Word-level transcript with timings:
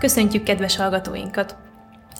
Köszöntjük 0.00 0.42
kedves 0.42 0.76
hallgatóinkat! 0.76 1.56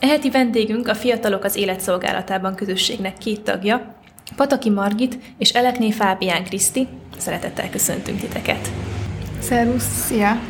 Eheti 0.01 0.31
vendégünk 0.31 0.89
a 0.89 0.95
Fiatalok 0.95 1.45
az 1.45 1.57
Életszolgálatában 1.57 2.55
közösségnek 2.55 3.19
két 3.19 3.41
tagja, 3.41 3.95
Pataki 4.37 4.71
Margit 4.71 5.19
és 5.39 5.51
Elekné 5.51 5.91
Fábián 5.91 6.45
Kriszti. 6.45 6.89
Szeretettel 7.19 7.71
köszöntünk 7.71 8.21
titeket! 8.21 8.71
Szervusz! 9.39 10.05
Szia! 10.07 10.41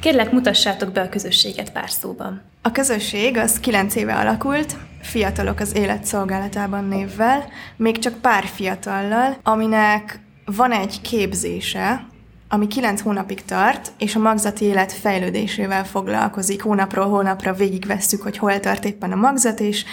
Kérlek, 0.00 0.32
mutassátok 0.32 0.92
be 0.92 1.00
a 1.00 1.08
közösséget 1.08 1.72
pár 1.72 1.90
szóban. 1.90 2.42
A 2.62 2.72
közösség 2.72 3.36
az 3.36 3.60
kilenc 3.60 3.94
éve 3.94 4.14
alakult, 4.14 4.76
Fiatalok 5.00 5.60
az 5.60 5.76
Életszolgálatában 5.76 6.84
névvel, 6.84 7.44
még 7.76 7.98
csak 7.98 8.20
pár 8.20 8.44
fiatallal, 8.44 9.36
aminek 9.42 10.20
van 10.44 10.72
egy 10.72 11.00
képzése, 11.00 12.06
ami 12.52 12.66
kilenc 12.66 13.00
hónapig 13.00 13.44
tart, 13.44 13.92
és 13.98 14.14
a 14.14 14.18
magzati 14.18 14.64
élet 14.64 14.92
fejlődésével 14.92 15.84
foglalkozik. 15.84 16.62
Hónapról 16.62 17.08
hónapra 17.08 17.52
végigvesszük, 17.52 18.22
hogy 18.22 18.38
hol 18.38 18.60
tart 18.60 18.84
éppen 18.84 19.12
a 19.12 19.16
magzat, 19.16 19.60
és 19.60 19.84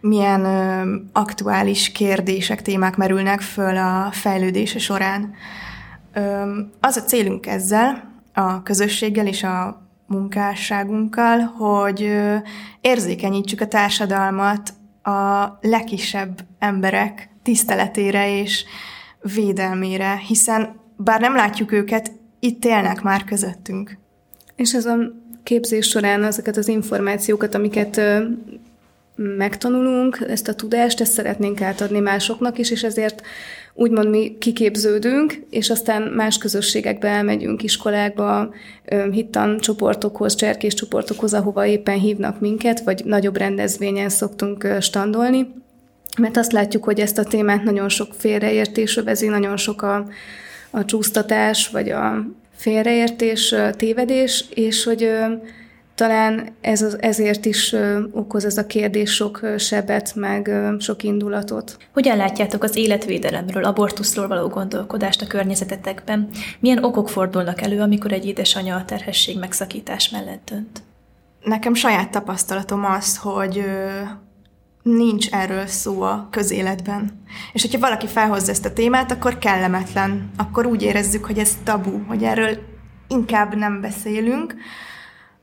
milyen 0.00 0.44
ö, 0.44 0.94
aktuális 1.12 1.92
kérdések, 1.92 2.62
témák 2.62 2.96
merülnek 2.96 3.40
föl 3.40 3.76
a 3.76 4.08
fejlődése 4.12 4.78
során. 4.78 5.34
Ö, 6.12 6.58
az 6.80 6.96
a 6.96 7.02
célunk 7.02 7.46
ezzel, 7.46 8.12
a 8.34 8.62
közösséggel 8.62 9.26
és 9.26 9.42
a 9.42 9.88
munkásságunkkal, 10.06 11.38
hogy 11.40 12.02
ö, 12.02 12.36
érzékenyítsük 12.80 13.60
a 13.60 13.68
társadalmat 13.68 14.72
a 15.02 15.46
legkisebb 15.60 16.40
emberek 16.58 17.30
tiszteletére 17.42 18.40
és 18.40 18.64
védelmére, 19.34 20.16
hiszen 20.16 20.84
bár 20.96 21.20
nem 21.20 21.34
látjuk 21.34 21.72
őket, 21.72 22.12
itt 22.40 22.64
élnek 22.64 23.02
már 23.02 23.24
közöttünk. 23.24 23.98
És 24.56 24.74
ez 24.74 24.86
a 24.86 24.96
képzés 25.42 25.86
során 25.86 26.24
ezeket 26.24 26.56
az 26.56 26.68
információkat, 26.68 27.54
amiket 27.54 28.00
megtanulunk, 29.16 30.24
ezt 30.28 30.48
a 30.48 30.54
tudást, 30.54 31.00
ezt 31.00 31.12
szeretnénk 31.12 31.60
átadni 31.60 31.98
másoknak 31.98 32.58
is, 32.58 32.70
és 32.70 32.82
ezért 32.82 33.22
úgymond 33.74 34.08
mi 34.08 34.36
kiképződünk, 34.38 35.34
és 35.50 35.70
aztán 35.70 36.02
más 36.02 36.38
közösségekbe 36.38 37.08
elmegyünk, 37.08 37.62
iskolákba, 37.62 38.54
hittan 39.10 39.58
csoportokhoz, 39.58 40.34
cserkés 40.34 40.74
csoportokhoz, 40.74 41.34
ahova 41.34 41.66
éppen 41.66 41.98
hívnak 41.98 42.40
minket, 42.40 42.80
vagy 42.80 43.02
nagyobb 43.04 43.36
rendezvényen 43.36 44.08
szoktunk 44.08 44.68
standolni, 44.80 45.54
mert 46.18 46.36
azt 46.36 46.52
látjuk, 46.52 46.84
hogy 46.84 47.00
ezt 47.00 47.18
a 47.18 47.24
témát 47.24 47.62
nagyon 47.62 47.88
sok 47.88 48.14
félreértés 48.14 48.96
övezi, 48.96 49.28
nagyon 49.28 49.56
sok 49.56 49.82
a, 49.82 50.06
a 50.76 50.84
csúsztatás, 50.84 51.68
vagy 51.68 51.90
a 51.90 52.26
félreértés, 52.54 53.54
tévedés, 53.76 54.44
és 54.54 54.84
hogy 54.84 55.10
talán 55.94 56.48
ez 56.60 56.82
az, 56.82 57.02
ezért 57.02 57.44
is 57.44 57.74
okoz 58.12 58.44
ez 58.44 58.58
a 58.58 58.66
kérdés 58.66 59.14
sok 59.14 59.40
sebet, 59.58 60.14
meg 60.14 60.50
sok 60.78 61.02
indulatot. 61.02 61.76
Hogyan 61.92 62.16
látjátok 62.16 62.62
az 62.62 62.76
életvédelemről, 62.76 63.64
abortuszról 63.64 64.28
való 64.28 64.48
gondolkodást 64.48 65.22
a 65.22 65.26
környezetetekben? 65.26 66.28
Milyen 66.60 66.84
okok 66.84 67.08
fordulnak 67.08 67.62
elő, 67.62 67.80
amikor 67.80 68.12
egy 68.12 68.26
édesanyja 68.26 68.76
a 68.76 68.84
terhesség 68.84 69.38
megszakítás 69.38 70.10
mellett 70.10 70.50
dönt? 70.50 70.82
Nekem 71.42 71.74
saját 71.74 72.10
tapasztalatom 72.10 72.84
az, 72.84 73.16
hogy 73.16 73.64
nincs 74.86 75.30
erről 75.30 75.66
szó 75.66 76.02
a 76.02 76.28
közéletben. 76.30 77.22
És 77.52 77.62
hogyha 77.62 77.78
valaki 77.78 78.06
felhozza 78.06 78.50
ezt 78.50 78.64
a 78.64 78.72
témát, 78.72 79.10
akkor 79.10 79.38
kellemetlen. 79.38 80.30
Akkor 80.36 80.66
úgy 80.66 80.82
érezzük, 80.82 81.24
hogy 81.24 81.38
ez 81.38 81.56
tabu, 81.64 82.04
hogy 82.06 82.22
erről 82.22 82.58
inkább 83.08 83.54
nem 83.54 83.80
beszélünk, 83.80 84.54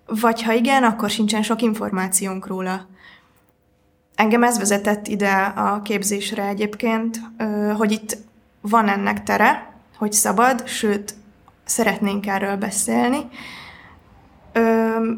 vagy 0.05 0.41
ha 0.43 0.53
igen, 0.53 0.83
akkor 0.83 1.09
sincsen 1.09 1.41
sok 1.41 1.61
információnk 1.61 2.47
róla. 2.47 2.87
Engem 4.15 4.43
ez 4.43 4.57
vezetett 4.57 5.07
ide 5.07 5.31
a 5.55 5.81
képzésre 5.81 6.47
egyébként, 6.47 7.19
hogy 7.77 7.91
itt 7.91 8.17
van 8.61 8.87
ennek 8.87 9.23
tere, 9.23 9.73
hogy 9.97 10.13
szabad, 10.13 10.67
sőt, 10.67 11.13
szeretnénk 11.65 12.27
erről 12.27 12.55
beszélni. 12.55 13.27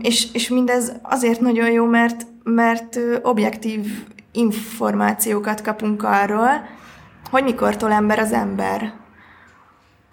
És, 0.02 0.28
és 0.34 0.50
mindez 0.50 0.92
azért 1.02 1.40
nagyon 1.40 1.72
jó, 1.72 1.86
mert, 1.86 2.26
mert 2.44 3.00
objektív 3.22 4.06
információkat 4.36 5.62
kapunk 5.62 6.04
arról, 6.04 6.50
hogy 7.30 7.44
mikor 7.44 7.76
ember 7.80 8.20
az 8.20 8.32
ember, 8.32 8.94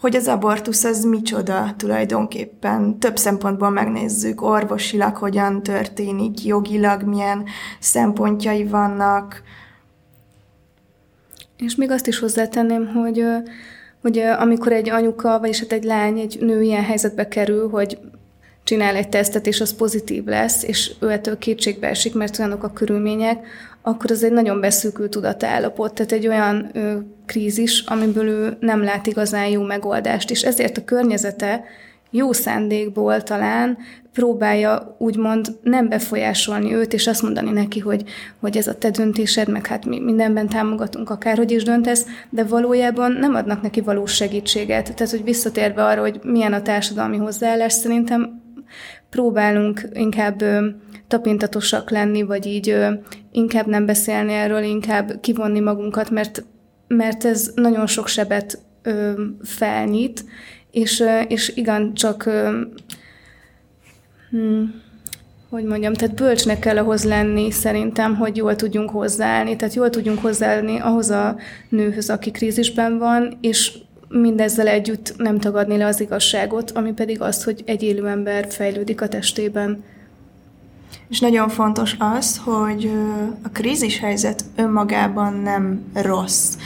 hogy 0.02 0.16
az 0.16 0.28
abortusz 0.28 0.84
az 0.84 1.04
micsoda 1.04 1.74
tulajdonképpen. 1.76 2.98
Több 2.98 3.16
szempontból 3.16 3.70
megnézzük, 3.70 4.42
orvosilag 4.42 5.16
hogyan 5.16 5.62
történik, 5.62 6.44
jogilag 6.44 7.02
milyen 7.02 7.44
szempontjai 7.78 8.64
vannak. 8.64 9.42
És 11.56 11.74
még 11.74 11.90
azt 11.90 12.06
is 12.06 12.18
hozzátenném, 12.18 12.86
hogy, 12.86 13.24
hogy 14.00 14.18
amikor 14.18 14.72
egy 14.72 14.90
anyuka, 14.90 15.38
vagyis 15.38 15.60
hát 15.60 15.72
egy 15.72 15.84
lány, 15.84 16.18
egy 16.18 16.36
nő 16.40 16.62
ilyen 16.62 16.84
helyzetbe 16.84 17.28
kerül, 17.28 17.70
hogy 17.70 17.98
csinál 18.64 18.96
egy 18.96 19.08
tesztet, 19.08 19.46
és 19.46 19.60
az 19.60 19.74
pozitív 19.74 20.24
lesz, 20.24 20.62
és 20.62 20.92
ő 21.00 21.10
ettől 21.10 21.38
kétségbe 21.38 21.88
esik, 21.88 22.14
mert 22.14 22.38
olyanok 22.38 22.62
a 22.62 22.72
körülmények, 22.72 23.46
akkor 23.82 24.10
az 24.10 24.22
egy 24.22 24.32
nagyon 24.32 24.60
beszűkült 24.60 25.10
tudatállapot, 25.10 25.94
tehát 25.94 26.12
egy 26.12 26.28
olyan 26.28 26.70
ö, 26.72 26.96
krízis, 27.26 27.80
amiből 27.86 28.26
ő 28.26 28.56
nem 28.60 28.82
lát 28.82 29.06
igazán 29.06 29.46
jó 29.46 29.62
megoldást, 29.62 30.30
és 30.30 30.42
ezért 30.42 30.76
a 30.76 30.84
környezete 30.84 31.64
jó 32.10 32.32
szándékból 32.32 33.22
talán 33.22 33.78
próbálja 34.12 34.96
úgymond 34.98 35.46
nem 35.62 35.88
befolyásolni 35.88 36.74
őt, 36.74 36.92
és 36.92 37.06
azt 37.06 37.22
mondani 37.22 37.50
neki, 37.50 37.80
hogy, 37.80 38.04
hogy 38.40 38.56
ez 38.56 38.66
a 38.66 38.78
te 38.78 38.90
döntésed, 38.90 39.48
meg 39.48 39.66
hát 39.66 39.86
mi 39.86 40.00
mindenben 40.00 40.48
támogatunk, 40.48 41.10
akárhogy 41.10 41.50
is 41.50 41.62
döntesz, 41.62 42.06
de 42.30 42.44
valójában 42.44 43.12
nem 43.12 43.34
adnak 43.34 43.62
neki 43.62 43.80
valós 43.80 44.14
segítséget. 44.14 44.94
Tehát, 44.94 45.12
hogy 45.12 45.24
visszatérve 45.24 45.84
arra, 45.84 46.00
hogy 46.00 46.20
milyen 46.22 46.52
a 46.52 46.62
társadalmi 46.62 47.16
hozzáállás, 47.16 47.72
szerintem 47.72 48.42
próbálunk 49.10 49.88
inkább 49.92 50.44
tapintatosak 51.12 51.90
lenni, 51.90 52.22
vagy 52.22 52.46
így 52.46 52.76
inkább 53.32 53.66
nem 53.66 53.86
beszélni 53.86 54.32
erről, 54.32 54.62
inkább 54.62 55.20
kivonni 55.20 55.60
magunkat, 55.60 56.10
mert, 56.10 56.44
mert 56.88 57.24
ez 57.24 57.50
nagyon 57.54 57.86
sok 57.86 58.08
sebet 58.08 58.58
felnyit, 59.42 60.24
és, 60.70 61.04
és 61.28 61.52
igen, 61.56 61.94
csak 61.94 62.30
hmm, 64.30 64.82
hogy 65.50 65.64
mondjam, 65.64 65.92
tehát 65.92 66.14
bölcsnek 66.14 66.58
kell 66.58 66.78
ahhoz 66.78 67.04
lenni 67.04 67.50
szerintem, 67.50 68.16
hogy 68.16 68.36
jól 68.36 68.56
tudjunk 68.56 68.90
hozzáállni, 68.90 69.56
tehát 69.56 69.74
jól 69.74 69.90
tudjunk 69.90 70.18
hozzáállni 70.18 70.78
ahhoz 70.78 71.10
a 71.10 71.36
nőhöz, 71.68 72.10
aki 72.10 72.30
krízisben 72.30 72.98
van, 72.98 73.38
és 73.40 73.78
mindezzel 74.08 74.66
együtt 74.66 75.14
nem 75.16 75.38
tagadni 75.38 75.76
le 75.76 75.86
az 75.86 76.00
igazságot, 76.00 76.70
ami 76.70 76.92
pedig 76.92 77.20
az, 77.20 77.44
hogy 77.44 77.62
egy 77.66 77.82
élő 77.82 78.06
ember 78.06 78.46
fejlődik 78.50 79.00
a 79.00 79.08
testében. 79.08 79.84
És 81.12 81.20
nagyon 81.20 81.48
fontos 81.48 81.96
az, 81.98 82.40
hogy 82.44 82.92
a 83.42 83.48
krízis 83.48 83.98
helyzet 83.98 84.44
önmagában 84.56 85.34
nem 85.34 85.84
rossz. 85.94 86.56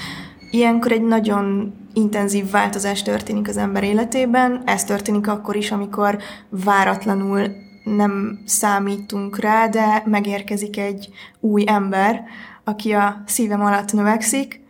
Ilyenkor 0.51 0.93
egy 0.93 1.03
nagyon 1.03 1.75
intenzív 1.93 2.51
változás 2.51 3.03
történik 3.03 3.49
az 3.49 3.57
ember 3.57 3.85
életében. 3.85 4.63
Ez 4.65 4.85
történik 4.85 5.29
akkor 5.29 5.57
is, 5.57 5.71
amikor 5.71 6.19
váratlanul 6.49 7.47
nem 7.85 8.43
számítunk 8.45 9.39
rá, 9.39 9.69
de 9.69 10.03
megérkezik 10.05 10.79
egy 10.79 11.09
új 11.41 11.65
ember, 11.67 12.23
aki 12.65 12.93
a 12.93 13.23
szívem 13.27 13.61
alatt 13.61 13.93
növekszik, 13.93 14.61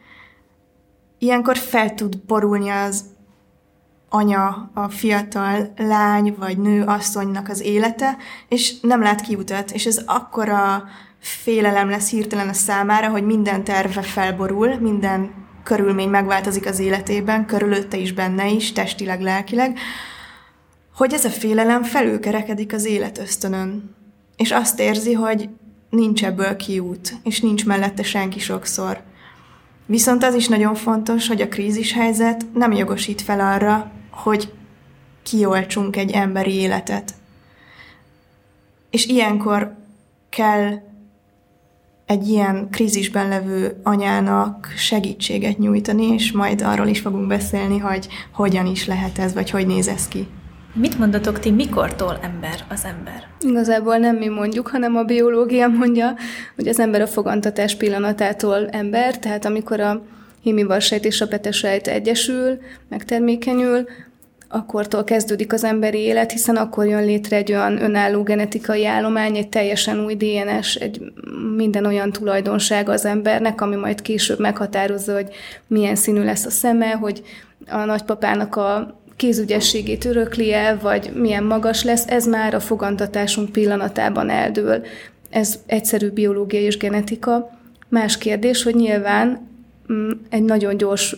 ilyenkor 1.19 1.57
fel 1.57 1.95
tud 1.95 2.19
borulni 2.19 2.69
az 2.69 3.05
anya, 4.09 4.71
a 4.75 4.89
fiatal 4.89 5.73
lány 5.77 6.35
vagy 6.39 6.59
nő 6.59 6.83
asszonynak 6.83 7.49
az 7.49 7.61
élete, 7.61 8.17
és 8.49 8.81
nem 8.81 9.03
lát 9.03 9.21
kiutat, 9.21 9.71
és 9.71 9.87
ez 9.87 10.03
akkora 10.07 10.85
félelem 11.19 11.91
lesz 11.91 12.11
hirtelen 12.11 12.49
a 12.49 12.53
számára, 12.53 13.09
hogy 13.09 13.25
minden 13.25 13.65
terve 13.65 14.03
felborul, 14.03 14.75
minden 14.81 15.31
körülmény 15.63 16.09
megváltozik 16.09 16.67
az 16.67 16.79
életében, 16.79 17.47
körülötte 17.47 17.97
is, 17.97 18.13
benne 18.13 18.49
is, 18.49 18.73
testileg, 18.73 19.21
lelkileg, 19.21 19.79
hogy 20.95 21.13
ez 21.13 21.25
a 21.25 21.31
félelem 21.31 21.83
felülkerekedik 21.83 22.73
az 22.73 22.85
élet 22.85 23.19
ösztönön. 23.19 23.95
És 24.37 24.51
azt 24.51 24.81
érzi, 24.81 25.13
hogy 25.13 25.49
nincs 25.91 26.25
ebből 26.25 26.57
kiút, 26.57 27.15
és 27.23 27.41
nincs 27.41 27.67
mellette 27.67 28.03
senki 28.03 28.39
sokszor. 28.39 29.03
Viszont 29.87 30.25
az 30.25 30.35
is 30.35 30.49
nagyon 30.49 30.75
fontos, 30.75 31.29
hogy 31.29 31.41
a 31.41 31.49
krízis 31.49 31.93
helyzet 31.93 32.47
nem 32.55 32.73
jogosít 32.73 33.23
fel 33.23 33.41
arra, 33.41 33.91
hogy 34.11 34.53
kioltsunk 35.23 35.97
egy 35.97 36.11
emberi 36.11 36.55
életet. 36.55 37.15
És 38.91 39.07
ilyenkor 39.07 39.77
kell 40.29 40.83
egy 42.07 42.29
ilyen 42.29 42.69
krízisben 42.71 43.29
levő 43.29 43.81
anyának 43.83 44.73
segítséget 44.77 45.59
nyújtani, 45.59 46.07
és 46.07 46.33
majd 46.33 46.63
arról 46.63 46.87
is 46.87 47.01
fogunk 47.01 47.27
beszélni, 47.27 47.79
hogy 47.79 48.09
hogyan 48.33 48.67
is 48.67 48.87
lehet 48.87 49.19
ez, 49.19 49.35
vagy 49.35 49.51
hogy 49.51 49.67
néz 49.67 49.89
ez 49.89 50.09
ki. 50.09 50.29
Mit 50.79 50.99
mondatok 50.99 51.39
ti, 51.39 51.51
mikortól 51.51 52.19
ember 52.23 52.65
az 52.69 52.85
ember? 52.85 53.29
Igazából 53.41 53.97
nem 53.97 54.17
mi 54.17 54.29
mondjuk, 54.29 54.69
hanem 54.69 54.97
a 54.97 55.03
biológia 55.03 55.69
mondja, 55.69 56.15
hogy 56.57 56.69
az 56.69 56.81
ember 56.81 57.01
a 57.01 57.07
fogantatás 57.07 57.75
pillanatától 57.75 58.69
ember, 58.69 59.19
tehát 59.19 59.45
amikor 59.45 59.81
a 59.81 60.03
hímivarsejt 60.43 61.05
és 61.05 61.21
a 61.21 61.29
petesejt 61.29 61.87
egyesül, 61.87 62.59
megtermékenyül, 62.89 63.85
akkortól 64.49 65.05
kezdődik 65.05 65.53
az 65.53 65.65
emberi 65.65 65.99
élet, 65.99 66.33
hiszen 66.33 66.57
akkor 66.57 66.87
jön 66.87 67.05
létre 67.05 67.37
egy 67.37 67.53
olyan 67.53 67.83
önálló 67.83 68.23
genetikai 68.23 68.87
állomány, 68.87 69.37
egy 69.37 69.49
teljesen 69.49 70.05
új 70.05 70.15
DNS, 70.15 70.75
egy 70.75 71.13
minden 71.57 71.85
olyan 71.85 72.13
tulajdonság 72.13 72.89
az 72.89 73.05
embernek, 73.05 73.61
ami 73.61 73.77
majd 73.77 74.03
később 74.03 74.39
meghatározza, 74.39 75.15
hogy 75.15 75.29
milyen 75.67 75.97
színű 75.97 76.25
lesz 76.25 76.45
a 76.45 76.51
szeme, 76.51 76.91
hogy 76.91 77.23
a 77.69 77.85
nagypapának 77.85 78.57
a 78.57 79.01
kézügyességét 79.17 80.05
örökli 80.05 80.53
el, 80.53 80.79
vagy 80.79 81.11
milyen 81.15 81.45
magas 81.45 81.85
lesz, 81.85 82.07
ez 82.07 82.27
már 82.27 82.55
a 82.55 82.61
fogantatásunk 82.61 83.53
pillanatában 83.53 84.31
eldől. 84.31 84.85
Ez 85.31 85.59
egyszerű 85.67 86.11
biológia 86.11 86.61
és 86.61 86.77
genetika. 86.77 87.59
Más 87.89 88.19
kérdés, 88.19 88.63
hogy 88.63 88.75
nyilván 88.75 89.49
mm, 89.93 90.11
egy 90.29 90.43
nagyon 90.43 90.77
gyors 90.77 91.17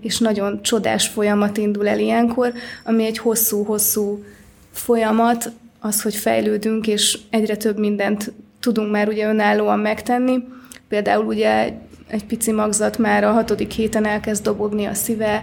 és 0.00 0.18
nagyon 0.18 0.62
csodás 0.62 1.08
folyamat 1.08 1.56
indul 1.56 1.88
el 1.88 1.98
ilyenkor, 1.98 2.52
ami 2.84 3.04
egy 3.04 3.18
hosszú-hosszú 3.18 4.24
folyamat, 4.72 5.50
az, 5.80 6.02
hogy 6.02 6.14
fejlődünk, 6.14 6.86
és 6.86 7.18
egyre 7.30 7.56
több 7.56 7.78
mindent 7.78 8.32
tudunk 8.60 8.90
már 8.90 9.08
ugye 9.08 9.28
önállóan 9.28 9.78
megtenni. 9.78 10.44
Például 10.88 11.24
ugye 11.24 11.72
egy 12.06 12.24
pici 12.24 12.52
magzat 12.52 12.98
már 12.98 13.24
a 13.24 13.32
hatodik 13.32 13.70
héten 13.70 14.06
elkezd 14.06 14.44
dobogni 14.44 14.84
a 14.84 14.94
szíve, 14.94 15.42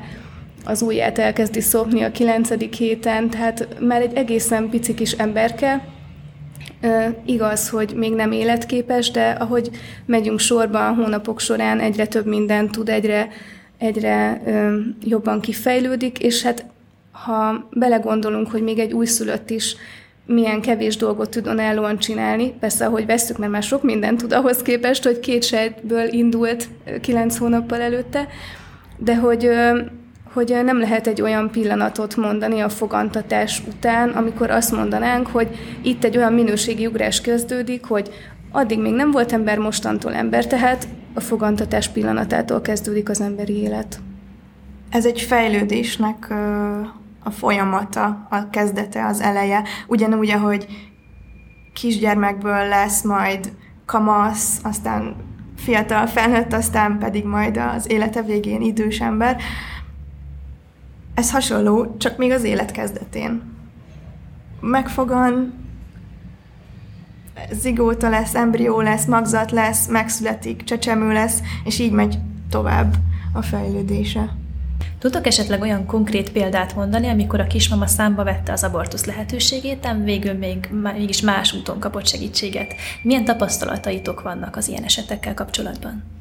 az 0.67 0.81
ujját 0.81 1.19
elkezdi 1.19 1.61
szopni 1.61 2.01
a 2.01 2.11
kilencedik 2.11 2.73
héten, 2.73 3.29
tehát 3.29 3.67
már 3.79 4.01
egy 4.01 4.13
egészen 4.13 4.69
pici 4.69 4.93
kis 4.93 5.11
emberke, 5.11 5.87
igaz, 7.25 7.69
hogy 7.69 7.93
még 7.95 8.13
nem 8.13 8.31
életképes, 8.31 9.11
de 9.11 9.29
ahogy 9.29 9.69
megyünk 10.05 10.39
sorban 10.39 10.95
hónapok 10.95 11.39
során, 11.39 11.79
egyre 11.79 12.07
több 12.07 12.25
mindent 12.25 12.71
tud, 12.71 12.89
egyre, 12.89 13.27
egyre 13.77 14.41
jobban 15.03 15.41
kifejlődik, 15.41 16.19
és 16.19 16.43
hát 16.43 16.65
ha 17.11 17.67
belegondolunk, 17.71 18.51
hogy 18.51 18.61
még 18.61 18.79
egy 18.79 18.93
újszülött 18.93 19.49
is 19.49 19.75
milyen 20.25 20.61
kevés 20.61 20.95
dolgot 20.95 21.29
tud 21.29 21.47
önállóan 21.47 21.97
csinálni, 21.97 22.53
persze, 22.59 22.85
ahogy 22.85 23.05
veszük, 23.05 23.37
mert 23.37 23.51
már 23.51 23.63
sok 23.63 23.83
mindent 23.83 24.17
tud 24.17 24.33
ahhoz 24.33 24.61
képest, 24.61 25.03
hogy 25.03 25.19
két 25.19 25.43
sejtből 25.43 26.07
indult 26.13 26.67
kilenc 27.01 27.37
hónappal 27.37 27.81
előtte, 27.81 28.27
de 28.97 29.15
hogy 29.15 29.49
hogy 30.33 30.59
nem 30.63 30.79
lehet 30.79 31.07
egy 31.07 31.21
olyan 31.21 31.51
pillanatot 31.51 32.15
mondani 32.15 32.59
a 32.59 32.69
fogantatás 32.69 33.63
után, 33.67 34.09
amikor 34.09 34.51
azt 34.51 34.71
mondanánk, 34.71 35.27
hogy 35.27 35.47
itt 35.81 36.03
egy 36.03 36.17
olyan 36.17 36.33
minőségi 36.33 36.87
ugrás 36.87 37.21
kezdődik, 37.21 37.85
hogy 37.85 38.09
addig 38.51 38.79
még 38.79 38.93
nem 38.93 39.11
volt 39.11 39.31
ember, 39.31 39.57
mostantól 39.57 40.13
ember, 40.13 40.47
tehát 40.47 40.87
a 41.13 41.19
fogantatás 41.19 41.87
pillanatától 41.87 42.61
kezdődik 42.61 43.09
az 43.09 43.21
emberi 43.21 43.53
élet. 43.53 43.99
Ez 44.89 45.05
egy 45.05 45.21
fejlődésnek 45.21 46.33
a 47.23 47.29
folyamata, 47.29 48.27
a 48.29 48.49
kezdete, 48.49 49.05
az 49.05 49.21
eleje. 49.21 49.63
Ugyanúgy, 49.87 50.29
ahogy 50.29 50.67
kisgyermekből 51.73 52.67
lesz 52.67 53.03
majd 53.03 53.51
kamasz, 53.85 54.59
aztán 54.63 55.15
fiatal 55.57 56.07
felnőtt, 56.07 56.53
aztán 56.53 56.97
pedig 56.99 57.25
majd 57.25 57.57
az 57.75 57.91
élete 57.91 58.21
végén 58.21 58.61
idős 58.61 58.99
ember. 58.99 59.37
Ez 61.17 61.31
hasonló, 61.31 61.95
csak 61.97 62.17
még 62.17 62.31
az 62.31 62.43
élet 62.43 62.71
kezdetén. 62.71 63.41
Megfogan, 64.59 65.53
zigóta 67.51 68.09
lesz, 68.09 68.35
embrió 68.35 68.81
lesz, 68.81 69.05
magzat 69.05 69.51
lesz, 69.51 69.87
megszületik, 69.87 70.63
csecsemő 70.63 71.13
lesz, 71.13 71.39
és 71.63 71.79
így 71.79 71.91
megy 71.91 72.17
tovább 72.49 72.95
a 73.33 73.41
fejlődése. 73.41 74.35
Tudok 74.99 75.27
esetleg 75.27 75.61
olyan 75.61 75.85
konkrét 75.85 76.31
példát 76.31 76.75
mondani, 76.75 77.07
amikor 77.07 77.39
a 77.39 77.47
kismama 77.47 77.87
számba 77.87 78.23
vette 78.23 78.51
az 78.51 78.63
abortusz 78.63 79.05
lehetőségét, 79.05 79.85
ám 79.85 80.03
végül 80.03 80.33
még 80.33 80.69
mégis 80.71 81.21
más 81.21 81.53
úton 81.53 81.79
kapott 81.79 82.07
segítséget? 82.07 82.73
Milyen 83.01 83.25
tapasztalataitok 83.25 84.21
vannak 84.21 84.55
az 84.55 84.67
ilyen 84.67 84.83
esetekkel 84.83 85.33
kapcsolatban? 85.33 86.16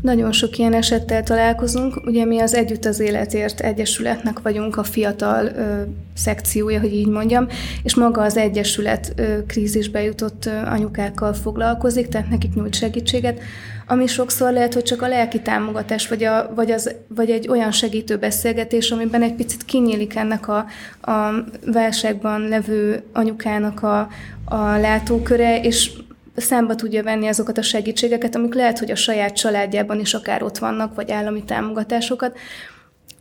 Nagyon 0.00 0.32
sok 0.32 0.58
ilyen 0.58 0.72
esettel 0.72 1.22
találkozunk. 1.22 2.06
Ugye 2.06 2.24
mi 2.24 2.38
az 2.38 2.54
Együtt 2.54 2.84
az 2.84 3.00
Életért 3.00 3.60
Egyesületnek 3.60 4.40
vagyunk 4.42 4.76
a 4.76 4.82
fiatal 4.82 5.46
ö, 5.46 5.82
szekciója, 6.14 6.80
hogy 6.80 6.94
így 6.94 7.08
mondjam, 7.08 7.46
és 7.82 7.94
maga 7.94 8.22
az 8.22 8.36
Egyesület 8.36 9.12
ö, 9.16 9.46
krízisbe 9.46 10.02
jutott 10.02 10.46
ö, 10.46 10.50
anyukákkal 10.50 11.32
foglalkozik, 11.32 12.08
tehát 12.08 12.30
nekik 12.30 12.54
nyújt 12.54 12.74
segítséget, 12.74 13.40
ami 13.86 14.06
sokszor 14.06 14.52
lehet, 14.52 14.74
hogy 14.74 14.82
csak 14.82 15.02
a 15.02 15.08
lelki 15.08 15.40
támogatás, 15.40 16.08
vagy, 16.08 16.24
a, 16.24 16.52
vagy, 16.54 16.70
az, 16.70 16.94
vagy 17.08 17.30
egy 17.30 17.48
olyan 17.48 17.70
segítő 17.70 18.16
beszélgetés, 18.16 18.90
amiben 18.90 19.22
egy 19.22 19.34
picit 19.34 19.64
kinyílik 19.64 20.16
ennek 20.16 20.48
a, 20.48 20.66
a 21.10 21.44
válságban 21.66 22.48
levő 22.48 23.02
anyukának 23.12 23.82
a, 23.82 24.08
a 24.44 24.56
látóköre, 24.56 25.60
és 25.60 25.90
számba 26.36 26.74
tudja 26.74 27.02
venni 27.02 27.26
azokat 27.26 27.58
a 27.58 27.62
segítségeket, 27.62 28.34
amik 28.34 28.54
lehet, 28.54 28.78
hogy 28.78 28.90
a 28.90 28.96
saját 28.96 29.36
családjában 29.36 30.00
is 30.00 30.14
akár 30.14 30.42
ott 30.42 30.58
vannak, 30.58 30.94
vagy 30.94 31.10
állami 31.10 31.44
támogatásokat. 31.44 32.38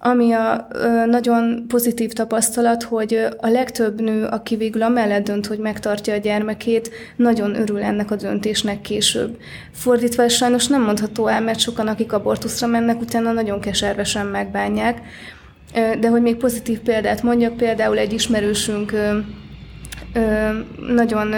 Ami 0.01 0.31
a 0.31 0.67
nagyon 1.05 1.65
pozitív 1.67 2.13
tapasztalat, 2.13 2.83
hogy 2.83 3.27
a 3.37 3.47
legtöbb 3.47 4.01
nő, 4.01 4.25
aki 4.25 4.55
végül 4.55 4.81
amellett 4.81 5.23
dönt, 5.23 5.45
hogy 5.45 5.57
megtartja 5.57 6.13
a 6.13 6.17
gyermekét, 6.17 6.89
nagyon 7.15 7.55
örül 7.55 7.81
ennek 7.81 8.11
a 8.11 8.15
döntésnek 8.15 8.81
később. 8.81 9.37
Fordítva 9.71 10.29
sajnos 10.29 10.67
nem 10.67 10.81
mondható 10.81 11.27
el, 11.27 11.41
mert 11.41 11.59
sokan, 11.59 11.87
akik 11.87 12.13
abortuszra 12.13 12.67
mennek, 12.67 13.01
utána 13.01 13.31
nagyon 13.31 13.59
keservesen 13.59 14.25
megbánják. 14.25 15.01
De 15.73 16.09
hogy 16.09 16.21
még 16.21 16.35
pozitív 16.35 16.79
példát 16.79 17.23
mondjak, 17.23 17.57
például 17.57 17.97
egy 17.97 18.13
ismerősünk 18.13 18.93
nagyon 20.87 21.33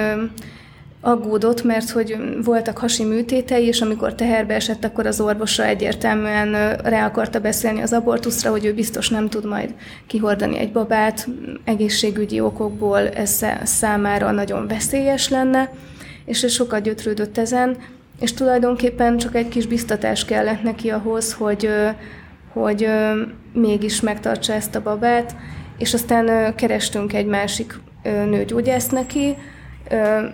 aggódott, 1.02 1.64
mert 1.64 1.90
hogy 1.90 2.18
voltak 2.44 2.78
hasi 2.78 3.04
műtétei, 3.04 3.66
és 3.66 3.82
amikor 3.82 4.16
teherbe 4.16 4.54
esett, 4.54 4.84
akkor 4.84 5.06
az 5.06 5.22
orvosa 5.22 5.66
egyértelműen 5.66 6.76
rá 6.76 7.06
akarta 7.06 7.40
beszélni 7.40 7.82
az 7.82 7.94
abortuszra, 7.94 8.50
hogy 8.50 8.66
ő 8.66 8.74
biztos 8.74 9.10
nem 9.10 9.30
tud 9.30 9.46
majd 9.46 9.74
kihordani 10.08 10.58
egy 10.58 10.72
babát, 10.72 11.28
egészségügyi 11.64 12.40
okokból 12.40 13.10
ez 13.10 13.46
számára 13.64 14.32
nagyon 14.32 14.68
veszélyes 14.68 15.30
lenne, 15.30 15.72
és 16.26 16.44
ő 16.44 16.48
sokat 16.48 16.82
gyötrődött 16.82 17.38
ezen, 17.38 17.78
és 18.20 18.34
tulajdonképpen 18.34 19.18
csak 19.18 19.36
egy 19.36 19.48
kis 19.48 19.66
biztatás 19.66 20.26
kellett 20.26 20.64
neki 20.64 20.90
ahhoz, 20.90 21.34
hogy, 21.34 21.70
hogy 22.54 22.88
mégis 23.54 24.02
megtartsa 24.02 24.54
ezt 24.54 24.76
a 24.76 24.82
babát, 24.82 25.36
és 25.78 25.94
aztán 25.94 26.56
kerestünk 26.56 27.14
egy 27.14 27.26
másik 27.26 27.80
nőgyógyász 28.04 28.90
neki, 28.90 29.36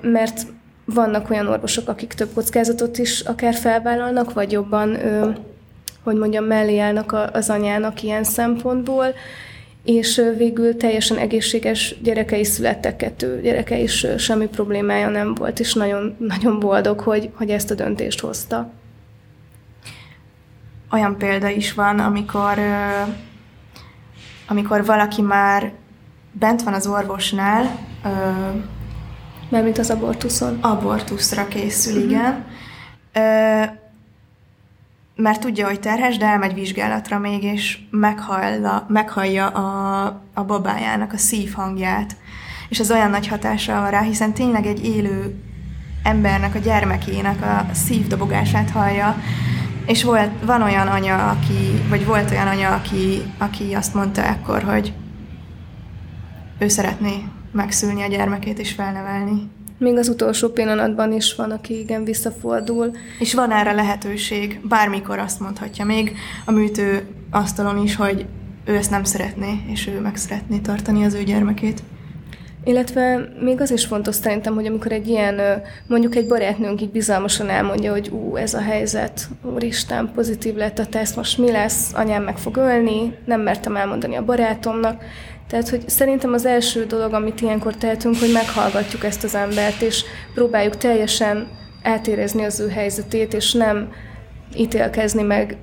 mert 0.02 0.42
vannak 0.94 1.30
olyan 1.30 1.48
orvosok, 1.48 1.88
akik 1.88 2.14
több 2.14 2.34
kockázatot 2.34 2.98
is 2.98 3.20
akár 3.20 3.54
felvállalnak, 3.54 4.34
vagy 4.34 4.52
jobban, 4.52 5.06
ö, 5.06 5.30
hogy 6.04 6.16
mondjam, 6.16 6.44
mellé 6.46 6.80
állnak 6.80 7.30
az 7.34 7.50
anyának 7.50 8.04
ilyen 8.04 8.24
szempontból, 8.24 9.14
és 9.84 10.22
végül 10.38 10.78
teljesen 10.78 11.18
egészséges 11.18 11.96
gyerekei 12.04 12.44
születtek, 12.44 12.96
kettő 12.96 13.42
gyereke 13.42 13.78
is 13.78 14.08
semmi 14.18 14.48
problémája 14.48 15.10
nem 15.10 15.34
volt, 15.34 15.60
és 15.60 15.74
nagyon, 15.74 16.16
nagyon 16.20 16.60
boldog, 16.60 17.00
hogy, 17.00 17.30
hogy 17.34 17.50
ezt 17.50 17.72
a 17.72 17.76
döntést 17.76 18.20
hozta. 18.20 18.70
Olyan 20.92 21.18
példa 21.18 21.50
is 21.50 21.74
van, 21.74 22.00
amikor, 22.00 22.60
amikor 24.48 24.86
valaki 24.86 25.22
már 25.22 25.72
bent 26.32 26.64
van 26.64 26.74
az 26.74 26.88
orvosnál, 26.88 27.80
Mármint 29.50 29.78
az 29.78 29.90
abortuszon. 29.90 30.58
Abortuszra 30.62 31.48
készül, 31.48 31.96
uh-huh. 31.96 32.12
igen. 32.12 32.46
Ö, 33.14 33.64
mert 35.16 35.40
tudja, 35.42 35.68
hogy 35.68 35.80
terhes, 35.80 36.18
de 36.18 36.26
elmegy 36.26 36.54
vizsgálatra 36.54 37.20
még, 37.20 37.44
és 37.44 37.80
meghalla, 37.90 38.86
meghallja 38.90 39.48
a, 39.48 40.06
a 40.34 40.44
babájának 40.44 41.14
a 41.14 41.18
szívhangját. 41.18 42.16
És 42.70 42.80
ez 42.80 42.92
olyan 42.92 43.10
nagy 43.10 43.28
hatással 43.28 43.82
van 43.82 43.90
rá, 43.90 44.02
hiszen 44.02 44.34
tényleg 44.34 44.66
egy 44.66 44.86
élő 44.86 45.36
embernek, 46.04 46.56
a 46.56 46.60
gyermekének 46.60 47.42
a 47.42 47.74
szívdobogását 47.74 48.70
hallja, 48.70 49.16
és 49.86 50.04
volt, 50.04 50.32
van 50.46 50.62
olyan 50.62 50.88
anya, 50.88 51.30
aki, 51.30 51.88
vagy 51.90 52.06
volt 52.06 52.32
olyan 52.32 52.48
anya, 52.48 52.74
aki, 52.74 53.22
aki 53.38 53.74
azt 53.74 53.94
mondta 53.94 54.24
ekkor, 54.24 54.64
hogy 54.64 54.94
ő 56.60 56.68
szeretné 56.68 57.24
megszülni 57.52 58.02
a 58.02 58.08
gyermekét 58.08 58.60
és 58.60 58.72
felnevelni. 58.72 59.50
Még 59.80 59.98
az 59.98 60.10
utolsó 60.10 60.50
pillanatban 60.50 61.14
is 61.14 61.36
van, 61.36 61.52
aki 61.52 61.80
igen 61.80 62.04
visszafordul. 62.04 62.92
És 63.20 63.34
van 63.34 63.52
erre 63.52 63.72
lehetőség, 63.72 64.60
bármikor 64.64 65.20
azt 65.20 65.40
mondhatja 65.40 65.86
még 65.86 66.16
a 66.46 66.52
műtő 66.52 67.08
asztalon 67.32 67.84
is, 67.84 67.96
hogy 67.96 68.26
ő 68.66 68.76
ezt 68.76 68.92
nem 68.92 69.04
szeretné, 69.04 69.62
és 69.68 69.88
ő 69.88 70.00
meg 70.00 70.16
szeretné 70.16 70.58
tartani 70.58 71.06
az 71.06 71.14
ő 71.14 71.24
gyermekét. 71.24 71.84
Illetve 72.64 73.30
még 73.42 73.62
az 73.62 73.72
is 73.72 73.86
fontos 73.86 74.16
szerintem, 74.16 74.54
hogy 74.54 74.66
amikor 74.66 74.92
egy 74.92 75.08
ilyen, 75.08 75.42
mondjuk 75.88 76.16
egy 76.16 76.28
barátnőnk 76.28 76.82
így 76.82 76.92
bizalmasan 76.92 77.50
elmondja, 77.50 77.92
hogy 77.92 78.10
ú, 78.10 78.36
ez 78.36 78.54
a 78.54 78.62
helyzet, 78.62 79.30
úristen, 79.54 80.12
pozitív 80.16 80.56
lett 80.56 80.80
a 80.80 80.86
teszt, 80.86 81.16
most 81.16 81.38
mi 81.38 81.52
lesz, 81.52 81.94
anyám 81.94 82.24
meg 82.24 82.38
fog 82.38 82.58
ölni, 82.58 83.18
nem 83.26 83.42
mertem 83.42 83.76
elmondani 83.76 84.16
a 84.16 84.26
barátomnak. 84.26 85.04
Tehát, 85.50 85.70
hogy 85.70 85.90
szerintem 85.90 86.34
az 86.34 86.46
első 86.46 86.86
dolog, 86.86 87.14
amit 87.14 87.42
ilyenkor 87.42 87.76
tehetünk, 87.76 88.20
hogy 88.20 88.32
meghallgatjuk 88.32 89.04
ezt 89.04 89.24
az 89.24 89.36
embert, 89.36 89.82
és 89.82 90.04
próbáljuk 90.34 90.78
teljesen 90.78 91.48
átérezni 91.84 92.44
az 92.44 92.60
ő 92.60 92.70
helyzetét, 92.70 93.34
és 93.34 93.54
nem 93.54 93.92
ítélkezni 94.56 95.22
meg, 95.22 95.58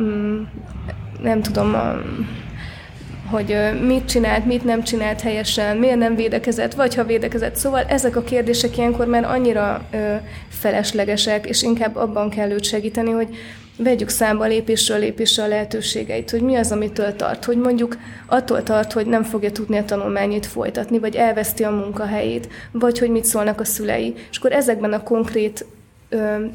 mm, 0.00 0.42
nem 1.22 1.42
tudom, 1.42 1.76
hogy 3.30 3.56
mit 3.86 4.08
csinált, 4.08 4.44
mit 4.44 4.64
nem 4.64 4.82
csinált 4.82 5.20
helyesen, 5.20 5.76
miért 5.76 5.98
nem 5.98 6.14
védekezett, 6.14 6.74
vagy 6.74 6.94
ha 6.94 7.04
védekezett. 7.04 7.56
Szóval 7.56 7.82
ezek 7.82 8.16
a 8.16 8.22
kérdések 8.22 8.76
ilyenkor 8.76 9.06
már 9.06 9.24
annyira 9.24 9.82
ö, 9.90 10.14
feleslegesek, 10.48 11.46
és 11.46 11.62
inkább 11.62 11.96
abban 11.96 12.30
kell 12.30 12.50
őt 12.50 12.64
segíteni, 12.64 13.10
hogy 13.10 13.28
vegyük 13.78 14.08
számba 14.08 14.44
lépésről 14.44 14.98
lépésre 14.98 15.42
a 15.42 15.48
lehetőségeit, 15.48 16.30
hogy 16.30 16.40
mi 16.40 16.56
az, 16.56 16.72
amitől 16.72 17.16
tart, 17.16 17.44
hogy 17.44 17.56
mondjuk 17.56 17.96
attól 18.26 18.62
tart, 18.62 18.92
hogy 18.92 19.06
nem 19.06 19.22
fogja 19.22 19.52
tudni 19.52 19.76
a 19.76 19.84
tanulmányait 19.84 20.46
folytatni, 20.46 20.98
vagy 20.98 21.16
elveszti 21.16 21.64
a 21.64 21.70
munkahelyét, 21.70 22.48
vagy 22.72 22.98
hogy 22.98 23.10
mit 23.10 23.24
szólnak 23.24 23.60
a 23.60 23.64
szülei. 23.64 24.14
És 24.30 24.38
akkor 24.38 24.52
ezekben 24.52 24.92
a 24.92 25.02
konkrét 25.02 25.64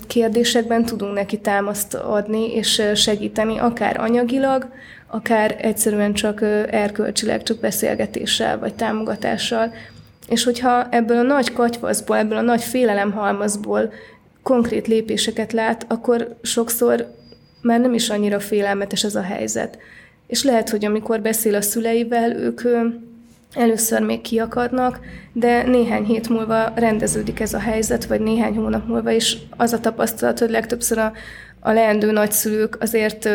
kérdésekben 0.08 0.86
tudunk 0.86 1.14
neki 1.14 1.40
támaszt 1.40 1.94
adni 1.94 2.54
és 2.54 2.82
segíteni, 2.96 3.58
akár 3.58 4.00
anyagilag, 4.00 4.68
akár 5.08 5.56
egyszerűen 5.62 6.14
csak 6.14 6.42
erkölcsileg, 6.70 7.44
csak 7.44 7.60
beszélgetéssel 7.60 8.60
vagy 8.60 8.74
támogatással. 8.74 9.74
És 10.28 10.44
hogyha 10.44 10.88
ebből 10.90 11.18
a 11.18 11.22
nagy 11.22 11.54
katyvaszból, 11.54 12.18
ebből 12.18 12.38
a 12.38 12.42
nagy 12.42 12.62
félelemhalmazból 12.62 13.94
konkrét 14.44 14.88
lépéseket 14.88 15.54
lát, 15.54 15.86
akkor 15.88 16.36
sokszor 16.42 17.16
már 17.62 17.80
nem 17.80 17.94
is 17.94 18.10
annyira 18.10 18.40
félelmetes 18.40 19.04
ez 19.04 19.16
a 19.16 19.22
helyzet. 19.22 19.78
És 20.28 20.44
lehet, 20.44 20.70
hogy 20.70 20.86
amikor 20.86 21.22
beszél 21.22 21.56
a 21.56 21.62
szüleivel, 21.62 22.32
ők 22.32 22.62
először 23.54 24.02
még 24.02 24.22
kiakadnak, 24.22 25.00
de 25.34 25.64
néhány 25.64 26.04
hét 26.04 26.30
múlva 26.30 26.72
rendeződik 26.76 27.40
ez 27.40 27.54
a 27.54 27.60
helyzet, 27.60 28.06
vagy 28.06 28.22
néhány 28.22 28.56
hónap 28.56 28.88
múlva, 28.88 29.12
és 29.12 29.38
az 29.58 29.74
a 29.74 29.80
tapasztalat, 29.80 30.40
hogy 30.40 30.50
legtöbbször 30.50 30.98
a, 30.98 31.14
a 31.60 31.72
leendő 31.72 32.12
nagyszülők 32.12 32.78
azért 32.80 33.30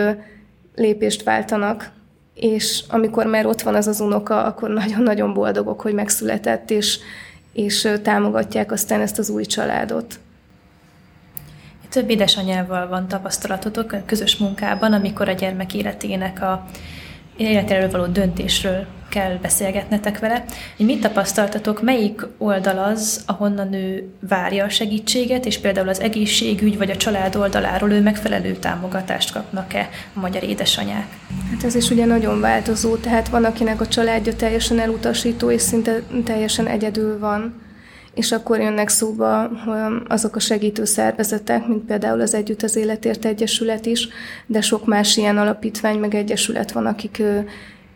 lépést 0.75 1.23
váltanak, 1.23 1.91
és 2.35 2.85
amikor 2.89 3.27
már 3.27 3.47
ott 3.47 3.63
van 3.63 3.75
az 3.75 3.87
az 3.87 4.01
unoka, 4.01 4.45
akkor 4.45 4.69
nagyon-nagyon 4.71 5.35
boldogok, 5.35 5.81
hogy 5.81 5.95
megszületett, 5.95 6.71
és, 6.71 6.99
és 7.53 7.89
támogatják 8.03 8.73
aztán 8.73 9.01
ezt 9.01 9.19
az 9.19 9.31
új 9.31 9.45
családot. 9.45 10.19
Több 11.89 12.11
édesanyával 12.11 12.89
van 12.89 13.09
tapasztalatotok 13.09 13.97
közös 14.07 14.37
munkában, 14.37 14.93
amikor 14.93 15.29
a 15.29 15.33
gyermek 15.33 15.75
életének 15.75 16.43
a 16.43 16.65
életéről 17.37 17.91
való 17.91 18.07
döntésről 18.07 18.87
kell 19.09 19.37
beszélgetnetek 19.43 20.19
vele, 20.19 20.45
hogy 20.77 20.87
mit 20.87 21.01
tapasztaltatok, 21.01 21.83
melyik 21.83 22.27
oldal 22.39 22.79
az, 22.79 23.23
ahonnan 23.27 23.73
ő 23.73 24.09
várja 24.21 24.65
a 24.65 24.69
segítséget, 24.69 25.47
és 25.47 25.59
például 25.59 25.89
az 25.89 26.01
egészségügy 26.01 26.79
vagy 26.79 26.91
a 26.91 26.97
család 26.97 27.37
oldaláról 27.37 27.93
ő 27.93 28.03
megfelelő 28.03 28.53
támogatást 28.53 29.33
kapnak-e 29.33 29.89
a 30.15 30.21
magyar 30.21 30.43
édesanyák? 30.43 31.07
Hát 31.51 31.65
ez 31.65 31.75
is 31.75 31.91
ugye 31.91 32.05
nagyon 32.05 32.41
változó, 32.41 32.97
tehát 32.97 33.29
van, 33.29 33.45
akinek 33.45 33.81
a 33.81 33.89
családja 33.89 34.37
teljesen 34.37 34.79
elutasító, 34.79 35.51
és 35.51 35.63
szinte 35.63 36.03
teljesen 36.25 36.67
egyedül 36.67 37.19
van 37.19 37.67
és 38.19 38.33
akkor 38.33 38.61
jönnek 38.61 38.89
szóba 38.89 39.51
azok 40.09 40.37
a 40.37 40.41
segítő 40.41 40.85
szervezetek, 40.85 41.67
mint 41.67 41.85
például 41.85 42.21
az 42.21 42.35
Együtt 42.35 42.63
az 42.63 42.77
Életért 42.77 43.25
Egyesület 43.25 43.87
is, 43.87 44.09
de 44.47 44.61
sok 44.61 44.87
más 44.87 45.17
ilyen 45.17 45.39
alapítvány 45.39 45.99
meg 45.99 46.15
egyesület 46.15 46.73
van, 46.73 46.87
akik 46.87 47.23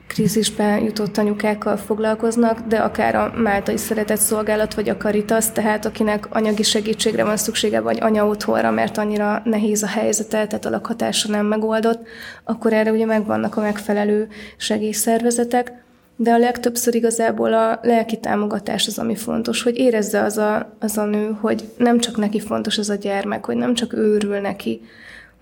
krízisben 0.07 0.85
jutott 0.85 1.19
anyukákkal 1.19 1.77
foglalkoznak, 1.77 2.61
de 2.61 2.77
akár 2.77 3.15
a 3.15 3.33
Máltai 3.37 3.77
Szeretett 3.77 4.19
Szolgálat, 4.19 4.75
vagy 4.75 4.89
a 4.89 4.97
Caritas, 4.97 5.53
tehát 5.53 5.87
akinek 5.87 6.35
anyagi 6.35 6.63
segítségre 6.63 7.25
van 7.25 7.37
szüksége, 7.37 7.81
vagy 7.81 7.99
anya 8.01 8.27
otthonra, 8.27 8.71
mert 8.71 8.99
annyira 8.99 9.43
nehéz 9.45 9.83
a 9.83 9.87
helyzete, 9.87 10.47
tehát 10.47 10.65
a 10.65 10.71
lakhatása 10.71 11.29
nem 11.29 11.47
megoldott, 11.47 12.07
akkor 12.45 12.73
erre 12.73 12.91
ugye 12.91 13.07
megvannak 13.07 13.57
a 13.57 13.61
megfelelő 13.61 14.29
segélyszervezetek 14.57 15.82
de 16.17 16.33
a 16.33 16.39
legtöbbször 16.39 16.95
igazából 16.95 17.53
a 17.53 17.79
lelki 17.83 18.19
támogatás 18.19 18.87
az, 18.87 18.99
ami 18.99 19.15
fontos, 19.17 19.63
hogy 19.63 19.79
érezze 19.79 20.23
az 20.23 20.39
a, 20.39 20.73
az 20.81 20.97
a 20.99 21.05
nő, 21.05 21.37
hogy 21.41 21.65
nem 21.77 21.99
csak 21.99 22.17
neki 22.17 22.41
fontos 22.41 22.79
ez 22.79 22.89
a 22.89 22.95
gyermek, 22.95 23.45
hogy 23.45 23.57
nem 23.57 23.75
csak 23.75 23.93
ő 23.93 24.15
örül 24.15 24.39
neki, 24.39 24.81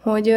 hogy, 0.00 0.34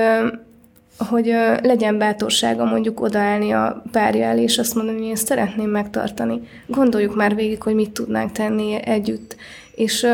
hogy 0.97 1.25
legyen 1.61 1.97
bátorsága 1.97 2.65
mondjuk 2.65 3.01
odaállni 3.01 3.51
a 3.51 3.83
párja 3.91 4.25
elé, 4.25 4.41
és 4.41 4.57
azt 4.57 4.75
mondani, 4.75 4.97
hogy 4.97 5.07
én 5.07 5.15
szeretném 5.15 5.69
megtartani. 5.69 6.41
Gondoljuk 6.67 7.15
már 7.15 7.35
végig, 7.35 7.61
hogy 7.61 7.75
mit 7.75 7.91
tudnánk 7.91 8.31
tenni 8.31 8.85
együtt. 8.85 9.35
És 9.75 10.07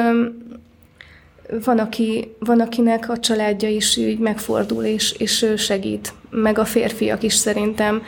van, 1.64 1.80
aki, 1.80 2.36
van 2.40 2.60
akinek 2.60 3.10
a 3.10 3.20
családja 3.20 3.70
is 3.70 3.98
így 3.98 4.20
megfordul, 4.20 4.84
és, 4.84 5.12
és 5.12 5.46
segít. 5.58 6.14
Meg 6.30 6.58
a 6.58 6.66
férfiak 6.66 7.24
is 7.24 7.34
szerintem 7.34 8.02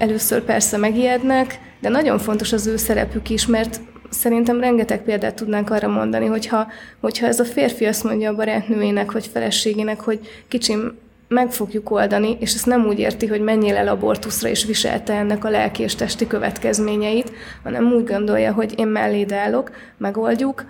Először 0.00 0.42
persze 0.42 0.76
megijednek, 0.76 1.58
de 1.80 1.88
nagyon 1.88 2.18
fontos 2.18 2.52
az 2.52 2.66
ő 2.66 2.76
szerepük 2.76 3.30
is, 3.30 3.46
mert 3.46 3.80
szerintem 4.08 4.60
rengeteg 4.60 5.02
példát 5.02 5.34
tudnánk 5.34 5.70
arra 5.70 5.88
mondani, 5.88 6.26
hogyha, 6.26 6.66
hogyha 7.00 7.26
ez 7.26 7.40
a 7.40 7.44
férfi 7.44 7.84
azt 7.84 8.04
mondja 8.04 8.30
a 8.30 8.34
barátnőjének 8.34 9.12
vagy 9.12 9.26
feleségének, 9.26 10.00
hogy 10.00 10.20
kicsim, 10.48 10.98
meg 11.28 11.50
fogjuk 11.50 11.90
oldani, 11.90 12.36
és 12.40 12.54
ezt 12.54 12.66
nem 12.66 12.86
úgy 12.86 12.98
érti, 12.98 13.26
hogy 13.26 13.40
menjél 13.40 13.76
el 13.76 13.88
abortuszra 13.88 14.48
és 14.48 14.64
viselte 14.64 15.14
ennek 15.14 15.44
a 15.44 15.50
lelki 15.50 15.82
és 15.82 15.94
testi 15.94 16.26
következményeit, 16.26 17.32
hanem 17.62 17.92
úgy 17.92 18.04
gondolja, 18.04 18.52
hogy 18.52 18.78
én 18.78 18.86
melléd 18.86 19.32
állok, 19.32 19.70
megoldjuk, 19.96 20.64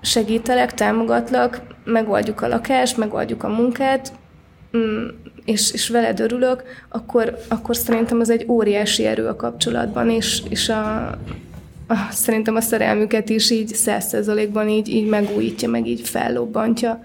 segítelek, 0.00 0.74
támogatlak, 0.74 1.60
megoldjuk 1.84 2.40
a 2.40 2.48
lakást, 2.48 2.96
megoldjuk 2.96 3.42
a 3.42 3.48
munkát, 3.48 4.12
mm, 4.76 5.06
és, 5.46 5.72
és 5.72 5.88
veled 5.88 6.20
örülök, 6.20 6.62
akkor, 6.88 7.38
akkor 7.48 7.76
szerintem 7.76 8.20
az 8.20 8.30
egy 8.30 8.44
óriási 8.48 9.06
erő 9.06 9.26
a 9.26 9.36
kapcsolatban, 9.36 10.10
és, 10.10 10.42
és 10.48 10.68
a, 10.68 11.06
a, 11.88 11.94
szerintem 12.10 12.56
a 12.56 12.60
szerelmüket 12.60 13.28
is 13.28 13.50
így 13.50 13.68
százszerzalékban 13.68 14.68
így, 14.68 14.88
így 14.88 15.06
megújítja, 15.06 15.68
meg 15.68 15.86
így 15.86 16.08
fellobbantja. 16.08 17.04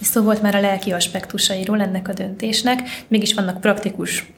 Szó 0.00 0.22
volt 0.22 0.42
már 0.42 0.54
a 0.54 0.60
lelki 0.60 0.92
aspektusairól 0.92 1.80
ennek 1.80 2.08
a 2.08 2.12
döntésnek, 2.12 2.80
mégis 3.08 3.34
vannak 3.34 3.60
praktikus 3.60 4.32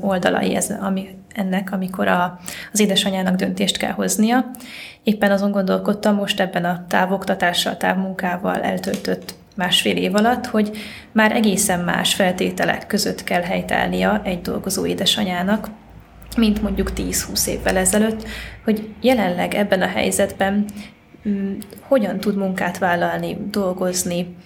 oldalai 0.00 0.54
ez, 0.54 0.72
ami, 0.80 1.08
ennek, 1.34 1.72
amikor 1.72 2.08
a, 2.08 2.38
az 2.72 2.80
édesanyának 2.80 3.36
döntést 3.36 3.76
kell 3.76 3.92
hoznia. 3.92 4.50
Éppen 5.02 5.30
azon 5.30 5.50
gondolkodtam 5.50 6.14
most 6.14 6.40
ebben 6.40 6.64
a 6.64 6.84
távoktatással, 6.88 7.76
távmunkával 7.76 8.60
eltöltött 8.60 9.34
másfél 9.58 9.96
év 9.96 10.14
alatt, 10.14 10.46
hogy 10.46 10.70
már 11.12 11.32
egészen 11.32 11.80
más 11.80 12.14
feltételek 12.14 12.86
között 12.86 13.24
kell 13.24 13.42
helytállnia 13.42 14.20
egy 14.24 14.40
dolgozó 14.40 14.86
édesanyának, 14.86 15.68
mint 16.36 16.62
mondjuk 16.62 16.90
10-20 16.96 17.46
évvel 17.46 17.76
ezelőtt, 17.76 18.26
hogy 18.64 18.88
jelenleg 19.00 19.54
ebben 19.54 19.82
a 19.82 19.86
helyzetben 19.86 20.64
mm, 21.28 21.52
hogyan 21.80 22.20
tud 22.20 22.36
munkát 22.36 22.78
vállalni, 22.78 23.36
dolgozni, 23.50 24.36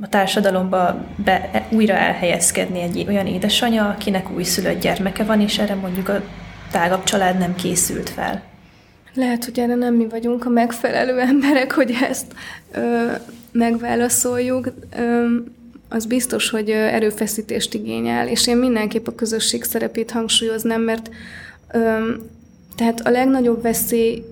a 0.00 0.08
társadalomba 0.08 1.04
be, 1.24 1.66
újra 1.70 1.94
elhelyezkedni 1.94 2.80
egy 2.80 3.04
olyan 3.08 3.26
édesanya, 3.26 3.88
akinek 3.88 4.30
újszülött 4.30 4.80
gyermeke 4.80 5.24
van, 5.24 5.40
és 5.40 5.58
erre 5.58 5.74
mondjuk 5.74 6.08
a 6.08 6.22
tágabb 6.70 7.02
család 7.02 7.38
nem 7.38 7.54
készült 7.54 8.08
fel. 8.08 8.42
Lehet, 9.14 9.44
hogy 9.44 9.58
erre 9.58 9.74
nem 9.74 9.94
mi 9.94 10.08
vagyunk 10.08 10.44
a 10.44 10.48
megfelelő 10.48 11.20
emberek, 11.20 11.72
hogy 11.72 11.94
ezt 12.08 12.26
ö, 12.72 13.12
megválaszoljuk. 13.58 14.72
Az 15.88 16.06
biztos, 16.06 16.50
hogy 16.50 16.70
erőfeszítést 16.70 17.74
igényel, 17.74 18.28
és 18.28 18.46
én 18.46 18.56
mindenképp 18.56 19.06
a 19.06 19.14
közösség 19.14 19.64
szerepét 19.64 20.10
hangsúlyoznám, 20.10 20.82
mert 20.82 21.10
tehát 22.76 23.00
a 23.04 23.10
legnagyobb 23.10 23.62
veszély 23.62 24.24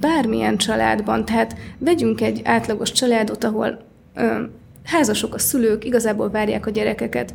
bármilyen 0.00 0.56
családban, 0.56 1.24
tehát 1.24 1.56
vegyünk 1.78 2.20
egy 2.20 2.40
átlagos 2.44 2.92
családot, 2.92 3.44
ahol 3.44 3.80
házasok 4.84 5.34
a 5.34 5.38
szülők, 5.38 5.84
igazából 5.84 6.30
várják 6.30 6.66
a 6.66 6.70
gyerekeket, 6.70 7.34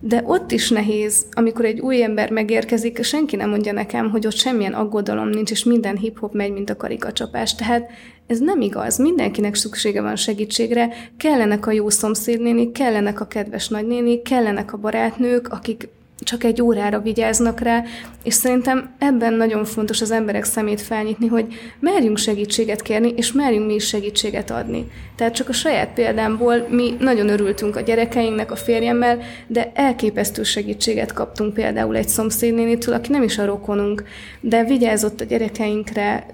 de 0.00 0.22
ott 0.26 0.52
is 0.52 0.70
nehéz, 0.70 1.26
amikor 1.30 1.64
egy 1.64 1.80
új 1.80 2.02
ember 2.02 2.30
megérkezik, 2.30 3.02
senki 3.02 3.36
nem 3.36 3.50
mondja 3.50 3.72
nekem, 3.72 4.10
hogy 4.10 4.26
ott 4.26 4.36
semmilyen 4.36 4.72
aggodalom 4.72 5.28
nincs, 5.28 5.50
és 5.50 5.64
minden 5.64 5.96
hip-hop 5.96 6.34
megy, 6.34 6.52
mint 6.52 6.70
a 6.70 6.76
karikacsapás. 6.76 7.54
Tehát 7.54 7.90
ez 8.30 8.38
nem 8.38 8.60
igaz. 8.60 8.98
Mindenkinek 8.98 9.54
szüksége 9.54 10.02
van 10.02 10.16
segítségre, 10.16 10.88
kellenek 11.16 11.66
a 11.66 11.70
jó 11.70 11.88
szomszédnéni, 11.88 12.72
kellenek 12.72 13.20
a 13.20 13.26
kedves 13.26 13.68
nagynéni, 13.68 14.22
kellenek 14.22 14.72
a 14.72 14.76
barátnők, 14.76 15.48
akik 15.48 15.88
csak 16.18 16.44
egy 16.44 16.62
órára 16.62 17.00
vigyáznak 17.00 17.60
rá, 17.60 17.84
és 18.22 18.34
szerintem 18.34 18.94
ebben 18.98 19.34
nagyon 19.34 19.64
fontos 19.64 20.00
az 20.00 20.10
emberek 20.10 20.44
szemét 20.44 20.80
felnyitni, 20.80 21.26
hogy 21.26 21.46
merjünk 21.80 22.18
segítséget 22.18 22.82
kérni, 22.82 23.12
és 23.16 23.32
merjünk 23.32 23.66
mi 23.66 23.74
is 23.74 23.86
segítséget 23.86 24.50
adni. 24.50 24.90
Tehát 25.16 25.34
csak 25.34 25.48
a 25.48 25.52
saját 25.52 25.92
példámból 25.94 26.66
mi 26.68 26.96
nagyon 26.98 27.28
örültünk 27.28 27.76
a 27.76 27.80
gyerekeinknek, 27.80 28.50
a 28.50 28.56
férjemmel, 28.56 29.18
de 29.46 29.72
elképesztő 29.74 30.42
segítséget 30.42 31.12
kaptunk 31.12 31.54
például 31.54 31.96
egy 31.96 32.08
szomszédnénitől, 32.08 32.94
aki 32.94 33.10
nem 33.10 33.22
is 33.22 33.38
a 33.38 33.44
rokonunk, 33.44 34.04
de 34.40 34.64
vigyázott 34.64 35.20
a 35.20 35.24
gyerekeinkre, 35.24 36.26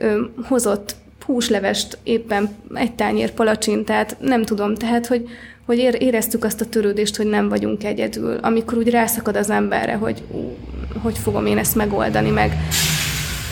hozott 0.49 0.95
húslevest, 1.27 1.99
éppen 2.03 2.49
egy 2.75 2.93
tányér 2.93 3.31
palacsintát, 3.31 4.17
nem 4.21 4.45
tudom, 4.45 4.75
tehát, 4.75 5.07
hogy, 5.07 5.29
hogy 5.67 5.79
éreztük 5.99 6.45
azt 6.45 6.61
a 6.61 6.67
törődést, 6.67 7.17
hogy 7.17 7.27
nem 7.27 7.49
vagyunk 7.49 7.85
egyedül, 7.85 8.37
amikor 8.43 8.79
úgy 8.79 8.91
rászakad 8.91 9.37
az 9.37 9.51
emberre, 9.51 9.95
hogy 9.95 10.23
ú, 10.31 10.57
hogy 11.03 11.19
fogom 11.19 11.47
én 11.47 11.59
ezt 11.59 11.75
megoldani, 11.75 12.31
meg 12.31 12.53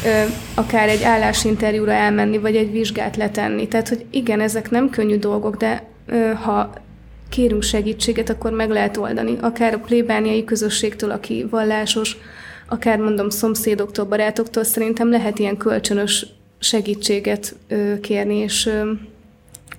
ö, 0.04 0.22
akár 0.54 0.88
egy 0.88 1.02
állásinterjúra 1.02 1.92
elmenni, 1.92 2.38
vagy 2.38 2.56
egy 2.56 2.72
vizsgát 2.72 3.16
letenni. 3.16 3.68
Tehát, 3.68 3.88
hogy 3.88 4.04
igen, 4.10 4.40
ezek 4.40 4.70
nem 4.70 4.90
könnyű 4.90 5.18
dolgok, 5.18 5.56
de 5.56 5.82
ö, 6.06 6.32
ha 6.32 6.72
kérünk 7.28 7.62
segítséget, 7.62 8.28
akkor 8.30 8.50
meg 8.52 8.70
lehet 8.70 8.96
oldani. 8.96 9.36
Akár 9.40 9.74
a 9.74 9.78
plébániai 9.78 10.44
közösségtől, 10.44 11.10
aki 11.10 11.46
vallásos, 11.50 12.16
akár 12.68 12.98
mondom 12.98 13.30
szomszédoktól, 13.30 14.04
barátoktól, 14.04 14.64
szerintem 14.64 15.10
lehet 15.10 15.38
ilyen 15.38 15.56
kölcsönös 15.56 16.26
segítséget 16.58 17.56
kérni, 18.00 18.37
és, 18.37 18.70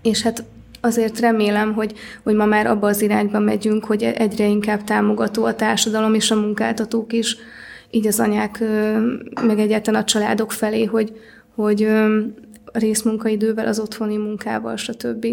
és 0.02 0.22
hát 0.22 0.44
azért 0.82 1.20
remélem, 1.20 1.74
hogy, 1.74 1.94
hogy 2.24 2.36
ma 2.36 2.46
már 2.46 2.68
abba 2.68 2.88
az 2.88 3.02
irányba 3.02 3.40
megyünk, 3.40 3.86
hogy 3.86 4.04
egyre 4.04 4.46
inkább 4.46 4.84
támogató 4.84 5.46
a 5.46 5.56
társadalom 5.56 6.14
és 6.14 6.32
a 6.32 6.36
munkáltatók 6.36 7.14
is, 7.14 7.38
így 7.90 8.08
az 8.08 8.20
anyák, 8.20 8.64
meg 9.42 9.60
egyáltalán 9.60 10.02
a 10.02 10.06
családok 10.06 10.52
felé, 10.52 10.84
hogy, 10.84 11.22
hogy 11.56 11.88
részmunkaidővel, 12.74 13.68
az 13.68 13.80
otthoni 13.80 14.18
munkával, 14.18 14.76
stb. 14.76 15.28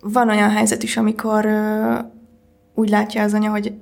Van 0.00 0.28
olyan 0.28 0.50
helyzet 0.50 0.82
is, 0.82 0.96
amikor 0.96 1.48
úgy 2.74 2.88
látja 2.88 3.22
az 3.22 3.34
anya, 3.34 3.50
hogy 3.50 3.72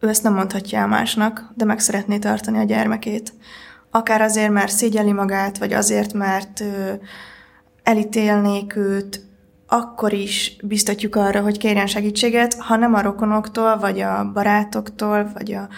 ő 0.00 0.08
ezt 0.08 0.22
nem 0.22 0.34
mondhatja 0.34 0.78
el 0.78 0.86
másnak, 0.86 1.52
de 1.54 1.64
meg 1.64 1.78
szeretné 1.78 2.18
tartani 2.18 2.58
a 2.58 2.64
gyermekét. 2.64 3.32
Akár 3.90 4.20
azért, 4.20 4.50
mert 4.50 4.72
szégyeli 4.72 5.12
magát, 5.12 5.58
vagy 5.58 5.72
azért, 5.72 6.12
mert 6.12 6.64
elítélnék 7.82 8.76
őt, 8.76 9.24
akkor 9.66 10.12
is 10.12 10.56
biztatjuk 10.62 11.16
arra, 11.16 11.40
hogy 11.40 11.58
kérjen 11.58 11.86
segítséget, 11.86 12.54
ha 12.54 12.76
nem 12.76 12.94
a 12.94 13.02
rokonoktól, 13.02 13.78
vagy 13.78 14.00
a 14.00 14.30
barátoktól, 14.32 15.30
vagy 15.34 15.52
a 15.52 15.68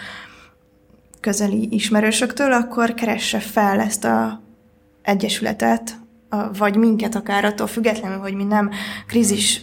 közeli 1.19 1.67
ismerősöktől, 1.71 2.51
akkor 2.51 2.93
keresse 2.93 3.39
fel 3.39 3.79
ezt 3.79 4.03
a 4.03 4.41
egyesületet, 5.01 5.97
vagy 6.57 6.75
minket 6.75 7.15
akár 7.15 7.45
attól 7.45 7.67
függetlenül, 7.67 8.17
hogy 8.17 8.33
mi 8.33 8.43
nem 8.43 8.69
krízis 9.07 9.61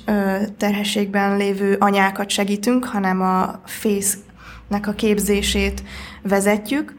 terhességben 0.56 1.36
lévő 1.36 1.76
anyákat 1.78 2.30
segítünk, 2.30 2.84
hanem 2.84 3.20
a 3.20 3.60
fésznek 3.64 4.86
a 4.86 4.92
képzését 4.92 5.82
vezetjük, 6.22 6.98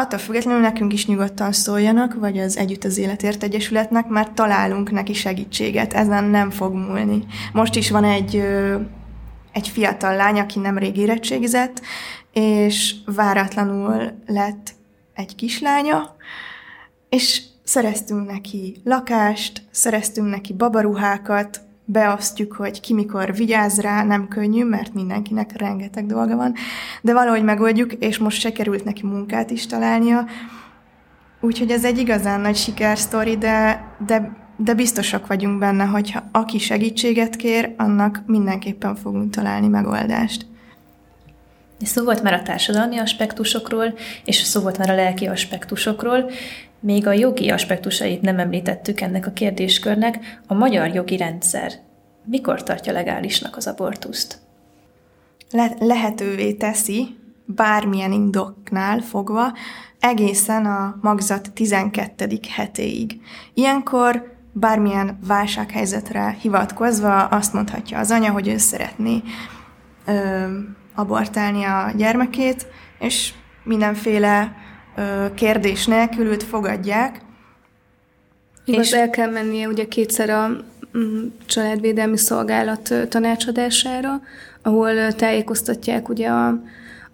attól 0.00 0.18
függetlenül 0.18 0.60
nekünk 0.60 0.92
is 0.92 1.06
nyugodtan 1.06 1.52
szóljanak, 1.52 2.14
vagy 2.14 2.38
az 2.38 2.56
Együtt 2.56 2.84
az 2.84 2.98
Életért 2.98 3.42
Egyesületnek, 3.42 4.08
mert 4.08 4.32
találunk 4.32 4.90
neki 4.90 5.12
segítséget, 5.12 5.92
ezen 5.92 6.24
nem 6.24 6.50
fog 6.50 6.74
múlni. 6.74 7.24
Most 7.52 7.76
is 7.76 7.90
van 7.90 8.04
egy, 8.04 8.42
egy 9.52 9.68
fiatal 9.68 10.16
lány, 10.16 10.38
aki 10.38 10.58
nemrég 10.58 10.96
érettségizett, 10.96 11.80
és 12.32 12.94
váratlanul 13.04 14.12
lett 14.26 14.74
egy 15.14 15.34
kislánya, 15.34 16.16
és 17.08 17.42
szereztünk 17.64 18.30
neki 18.30 18.80
lakást, 18.84 19.62
szereztünk 19.70 20.30
neki 20.30 20.52
babaruhákat, 20.52 21.60
beosztjuk, 21.92 22.52
hogy 22.52 22.80
ki 22.80 22.94
mikor 22.94 23.34
vigyáz 23.34 23.80
rá, 23.80 24.04
nem 24.04 24.28
könnyű, 24.28 24.64
mert 24.64 24.94
mindenkinek 24.94 25.56
rengeteg 25.56 26.06
dolga 26.06 26.36
van, 26.36 26.54
de 27.02 27.12
valahogy 27.12 27.44
megoldjuk, 27.44 27.92
és 27.92 28.18
most 28.18 28.40
se 28.40 28.52
került 28.52 28.84
neki 28.84 29.06
munkát 29.06 29.50
is 29.50 29.66
találnia, 29.66 30.26
úgyhogy 31.40 31.70
ez 31.70 31.84
egy 31.84 31.98
igazán 31.98 32.40
nagy 32.40 32.56
sikersztori, 32.56 33.36
de, 33.36 33.84
de, 34.06 34.36
de 34.56 34.74
biztosak 34.74 35.26
vagyunk 35.26 35.58
benne, 35.58 35.84
hogy 35.84 36.10
ha 36.10 36.22
aki 36.32 36.58
segítséget 36.58 37.36
kér, 37.36 37.74
annak 37.76 38.22
mindenképpen 38.26 38.94
fogunk 38.96 39.30
találni 39.30 39.68
megoldást. 39.68 40.46
Szó 41.84 42.04
volt 42.04 42.22
már 42.22 42.32
a 42.32 42.42
társadalmi 42.42 42.98
aspektusokról, 42.98 43.94
és 44.24 44.36
szó 44.36 44.60
volt 44.60 44.78
már 44.78 44.90
a 44.90 44.94
lelki 44.94 45.26
aspektusokról. 45.26 46.30
Még 46.80 47.06
a 47.06 47.12
jogi 47.12 47.50
aspektusait 47.50 48.20
nem 48.20 48.38
említettük 48.38 49.00
ennek 49.00 49.26
a 49.26 49.32
kérdéskörnek. 49.32 50.40
A 50.46 50.54
magyar 50.54 50.94
jogi 50.94 51.16
rendszer 51.16 51.72
mikor 52.24 52.62
tartja 52.62 52.92
legálisnak 52.92 53.56
az 53.56 53.66
abortuszt? 53.66 54.38
Le- 55.50 55.76
lehetővé 55.78 56.52
teszi 56.52 57.18
bármilyen 57.44 58.12
indoknál 58.12 58.98
fogva 58.98 59.52
egészen 60.00 60.66
a 60.66 60.98
magzat 61.00 61.50
12. 61.52 62.38
hetéig. 62.48 63.20
Ilyenkor 63.54 64.38
bármilyen 64.52 65.18
válsághelyzetre 65.26 66.36
hivatkozva 66.40 67.24
azt 67.24 67.52
mondhatja 67.52 67.98
az 67.98 68.10
anya, 68.10 68.30
hogy 68.30 68.48
ő 68.48 68.56
szeretné 68.56 69.22
ö, 70.06 70.46
abortálni 70.94 71.64
a 71.64 71.92
gyermekét, 71.96 72.66
és 72.98 73.32
mindenféle 73.64 74.56
kérdés 75.34 75.86
nélkül 75.86 76.26
őt 76.26 76.42
fogadják. 76.42 77.20
Igaz, 78.64 78.86
és 78.86 78.92
el 78.92 79.10
kell 79.10 79.30
mennie 79.30 79.68
ugye 79.68 79.88
kétszer 79.88 80.30
a 80.30 80.48
mm, 80.98 81.26
családvédelmi 81.46 82.16
szolgálat 82.16 82.94
tanácsadására, 83.08 84.20
ahol 84.62 85.12
tájékoztatják 85.12 86.08
ugye 86.08 86.28
a, 86.28 86.62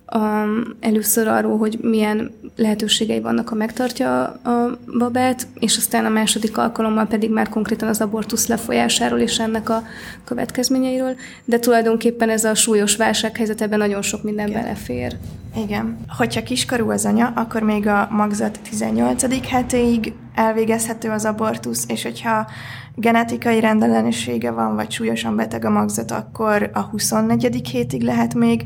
a, 0.06 0.44
először 0.80 1.28
arról, 1.28 1.58
hogy 1.58 1.78
milyen 1.82 2.30
lehetőségei 2.56 3.20
vannak, 3.20 3.48
ha 3.48 3.54
megtartja 3.54 4.22
a 4.24 4.78
babát, 4.98 5.46
és 5.58 5.76
aztán 5.76 6.04
a 6.04 6.08
második 6.08 6.58
alkalommal 6.58 7.06
pedig 7.06 7.30
már 7.30 7.48
konkrétan 7.48 7.88
az 7.88 8.00
abortusz 8.00 8.46
lefolyásáról 8.46 9.18
és 9.18 9.38
ennek 9.38 9.68
a 9.68 9.82
következményeiről, 10.24 11.16
de 11.44 11.58
tulajdonképpen 11.58 12.30
ez 12.30 12.44
a 12.44 12.54
súlyos 12.54 12.96
válsághelyzet 12.96 13.60
ebben 13.60 13.78
nagyon 13.78 14.02
sok 14.02 14.22
minden 14.22 14.48
Igen. 14.48 14.62
belefér. 14.62 15.16
Igen. 15.56 15.98
Hogyha 16.16 16.42
kiskorú 16.42 16.90
az 16.90 17.04
anya, 17.04 17.32
akkor 17.34 17.62
még 17.62 17.86
a 17.86 18.08
magzat 18.10 18.58
18. 18.68 19.48
hetéig 19.48 20.12
elvégezhető 20.34 21.10
az 21.10 21.24
abortusz, 21.24 21.84
és 21.88 22.02
hogyha 22.02 22.46
genetikai 22.94 23.60
rendellenessége 23.60 24.50
van, 24.50 24.74
vagy 24.74 24.90
súlyosan 24.90 25.36
beteg 25.36 25.64
a 25.64 25.70
magzat, 25.70 26.10
akkor 26.10 26.70
a 26.74 26.80
24. 26.80 27.68
hétig 27.68 28.02
lehet 28.02 28.34
még, 28.34 28.62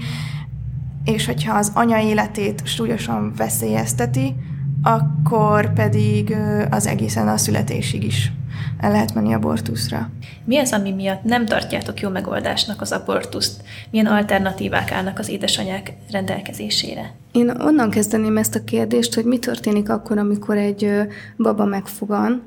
és 1.11 1.27
hogyha 1.27 1.59
az 1.59 1.71
anya 1.75 1.99
életét 1.99 2.63
súlyosan 2.65 3.33
veszélyezteti, 3.37 4.35
akkor 4.83 5.73
pedig 5.73 6.37
az 6.71 6.87
egészen 6.87 7.29
a 7.29 7.37
születésig 7.37 8.05
is 8.05 8.33
el 8.81 8.91
lehet 8.91 9.15
menni 9.15 9.35
abortuszra. 9.35 10.11
Mi 10.45 10.59
az, 10.59 10.73
ami 10.73 10.93
miatt 10.93 11.23
nem 11.23 11.47
tartjátok 11.47 12.01
jó 12.01 12.09
megoldásnak 12.09 12.81
az 12.81 12.93
abortuszt? 12.93 13.63
Milyen 13.91 14.07
alternatívák 14.07 14.93
állnak 14.93 15.19
az 15.19 15.29
édesanyák 15.29 15.93
rendelkezésére? 16.11 17.15
Én 17.33 17.51
onnan 17.59 17.91
kezdeném 17.91 18.37
ezt 18.37 18.55
a 18.55 18.65
kérdést, 18.65 19.15
hogy 19.15 19.25
mi 19.25 19.39
történik 19.39 19.89
akkor, 19.89 20.19
amikor 20.19 20.57
egy 20.57 20.91
baba 21.37 21.65
megfogan, 21.65 22.43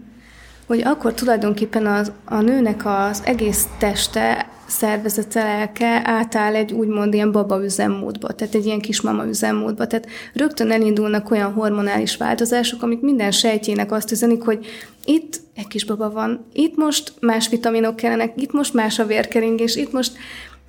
hogy 0.67 0.81
akkor 0.85 1.13
tulajdonképpen 1.13 1.85
az, 1.85 2.11
a 2.25 2.41
nőnek 2.41 2.81
az 2.85 3.21
egész 3.25 3.67
teste 3.77 4.47
szervezete 4.67 5.43
lelke 5.43 6.01
átáll 6.03 6.55
egy 6.55 6.71
úgymond 6.71 7.13
ilyen 7.13 7.31
baba 7.31 7.63
üzemmódba, 7.63 8.27
tehát 8.27 8.55
egy 8.55 8.65
ilyen 8.65 8.79
kismama 8.79 9.25
üzemmódba. 9.25 9.87
Tehát 9.87 10.07
rögtön 10.33 10.71
elindulnak 10.71 11.31
olyan 11.31 11.53
hormonális 11.53 12.17
változások, 12.17 12.81
amik 12.81 12.99
minden 12.99 13.31
sejtjének 13.31 13.91
azt 13.91 14.11
üzenik, 14.11 14.41
hogy 14.41 14.65
itt 15.05 15.39
egy 15.55 15.67
kis 15.67 15.85
baba 15.85 16.11
van, 16.11 16.45
itt 16.53 16.75
most 16.75 17.13
más 17.19 17.49
vitaminok 17.49 17.95
kellenek, 17.95 18.41
itt 18.41 18.51
most 18.51 18.73
más 18.73 18.99
a 18.99 19.05
vérkeringés, 19.05 19.75
itt 19.75 19.91
most 19.91 20.17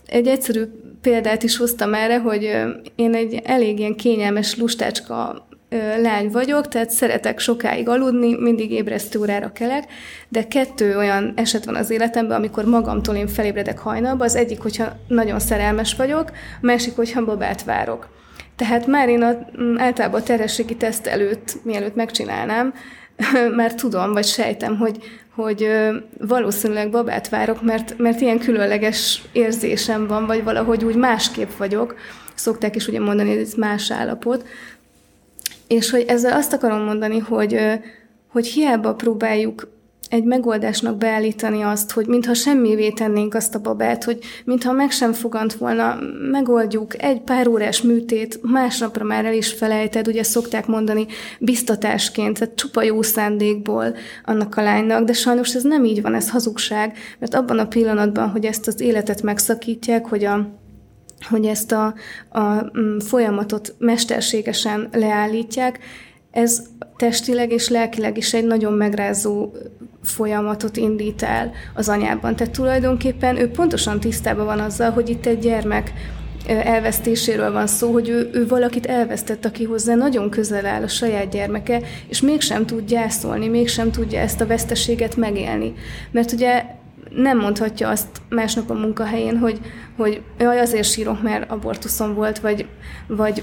egy 0.07 0.26
egyszerű 0.26 0.64
példát 1.00 1.42
is 1.42 1.57
hoztam 1.57 1.94
erre, 1.94 2.18
hogy 2.18 2.42
én 2.94 3.14
egy 3.14 3.40
elég 3.44 3.78
ilyen 3.78 3.96
kényelmes 3.96 4.57
lustácska 4.57 5.46
lány 6.02 6.30
vagyok, 6.30 6.68
tehát 6.68 6.90
szeretek 6.90 7.38
sokáig 7.38 7.88
aludni, 7.88 8.37
mindig 8.38 8.70
ébresztő 8.70 9.18
órára 9.18 9.52
kelek, 9.52 9.84
de 10.28 10.46
kettő 10.46 10.96
olyan 10.96 11.32
eset 11.37 11.64
van 11.64 11.74
az 11.74 11.90
életemben, 11.90 12.37
amikor 12.37 12.64
magamtól 12.64 13.14
én 13.14 13.26
felébredek 13.26 13.78
hajnalba, 13.78 14.24
az 14.24 14.37
egyik, 14.37 14.60
hogyha 14.60 14.96
nagyon 15.08 15.40
szerelmes 15.40 15.94
vagyok, 15.94 16.30
a 16.30 16.34
másik, 16.60 16.96
hogyha 16.96 17.24
babát 17.24 17.64
várok. 17.64 18.08
Tehát 18.56 18.87
már 18.87 19.08
én 19.08 19.22
a, 19.22 19.46
általában 19.76 20.20
a 20.20 20.24
terhességi 20.24 20.76
teszt 20.76 21.06
előtt, 21.06 21.56
mielőtt 21.62 21.94
megcsinálnám, 21.94 22.74
már 23.56 23.74
tudom, 23.74 24.12
vagy 24.12 24.24
sejtem, 24.24 24.76
hogy, 24.76 24.98
hogy 25.34 25.68
valószínűleg 26.18 26.90
babát 26.90 27.28
várok, 27.28 27.62
mert, 27.62 27.98
mert 27.98 28.20
ilyen 28.20 28.38
különleges 28.38 29.22
érzésem 29.32 30.06
van, 30.06 30.26
vagy 30.26 30.44
valahogy 30.44 30.84
úgy 30.84 30.96
másképp 30.96 31.50
vagyok. 31.56 31.94
Szokták 32.34 32.76
is 32.76 32.88
ugye 32.88 33.00
mondani, 33.00 33.28
hogy 33.28 33.38
ez 33.38 33.54
más 33.54 33.90
állapot. 33.90 34.46
És 35.74 35.90
hogy 35.90 36.04
ezzel 36.08 36.32
azt 36.32 36.52
akarom 36.52 36.82
mondani, 36.82 37.18
hogy, 37.18 37.58
hogy 38.28 38.46
hiába 38.46 38.94
próbáljuk 38.94 39.72
egy 40.08 40.24
megoldásnak 40.24 40.96
beállítani 40.96 41.62
azt, 41.62 41.90
hogy 41.90 42.06
mintha 42.06 42.34
semmivé 42.34 42.90
tennénk 42.90 43.34
azt 43.34 43.54
a 43.54 43.60
babát, 43.60 44.04
hogy 44.04 44.18
mintha 44.44 44.72
meg 44.72 44.90
sem 44.90 45.12
fogant 45.12 45.54
volna, 45.54 45.98
megoldjuk 46.30 47.02
egy 47.02 47.20
pár 47.20 47.48
órás 47.48 47.82
műtét, 47.82 48.38
másnapra 48.42 49.04
már 49.04 49.24
el 49.24 49.34
is 49.34 49.52
felejted, 49.52 50.08
ugye 50.08 50.22
szokták 50.22 50.66
mondani 50.66 51.06
biztatásként, 51.40 52.38
tehát 52.38 52.54
csupa 52.54 52.82
jó 52.82 53.02
szándékból 53.02 53.96
annak 54.24 54.56
a 54.56 54.62
lánynak, 54.62 55.04
de 55.04 55.12
sajnos 55.12 55.54
ez 55.54 55.62
nem 55.62 55.84
így 55.84 56.02
van, 56.02 56.14
ez 56.14 56.30
hazugság, 56.30 56.96
mert 57.18 57.34
abban 57.34 57.58
a 57.58 57.66
pillanatban, 57.66 58.28
hogy 58.28 58.44
ezt 58.44 58.66
az 58.66 58.80
életet 58.80 59.22
megszakítják, 59.22 60.06
hogy 60.06 60.24
a 60.24 60.62
hogy 61.28 61.46
ezt 61.46 61.72
a, 61.72 61.94
a 62.28 62.40
mm, 62.78 62.98
folyamatot 62.98 63.74
mesterségesen 63.78 64.88
leállítják, 64.92 65.78
ez 66.30 66.62
testileg 66.96 67.52
és 67.52 67.68
lelkileg 67.68 68.16
is 68.16 68.34
egy 68.34 68.46
nagyon 68.46 68.72
megrázó 68.72 69.52
folyamatot 70.02 70.76
indít 70.76 71.22
el 71.22 71.52
az 71.74 71.88
anyában. 71.88 72.37
Tehát 72.37 72.52
tulajdonképpen 72.52 73.37
ő 73.37 73.50
pontosan 73.50 74.00
tisztában 74.00 74.44
van 74.44 74.60
azzal, 74.60 74.90
hogy 74.90 75.08
itt 75.08 75.26
egy 75.26 75.38
gyermek 75.38 75.92
elvesztéséről 76.46 77.52
van 77.52 77.66
szó, 77.66 77.92
hogy 77.92 78.08
ő, 78.08 78.30
ő 78.32 78.46
valakit 78.46 78.87
elvesztett, 78.87 79.44
aki 79.44 79.64
hozzá 79.64 79.94
nagyon 79.94 80.30
közel 80.30 80.66
áll 80.66 80.82
a 80.82 80.88
saját 80.88 81.30
gyermeke, 81.30 81.80
és 82.08 82.20
mégsem 82.20 82.66
tud 82.66 82.84
gyászolni, 82.84 83.48
mégsem 83.48 83.90
tudja 83.90 84.20
ezt 84.20 84.40
a 84.40 84.46
veszteséget 84.46 85.16
megélni. 85.16 85.72
Mert 86.10 86.32
ugye 86.32 86.64
nem 87.16 87.38
mondhatja 87.38 87.88
azt 87.88 88.09
másnap 88.29 88.70
a 88.70 88.74
munkahelyén, 88.74 89.38
hogy, 89.38 89.61
hogy 89.96 90.22
jaj, 90.38 90.61
azért 90.61 90.88
sírok, 90.88 91.22
mert 91.22 91.50
abortuszom 91.50 92.14
volt, 92.14 92.38
vagy, 92.38 92.66
vagy 93.07 93.42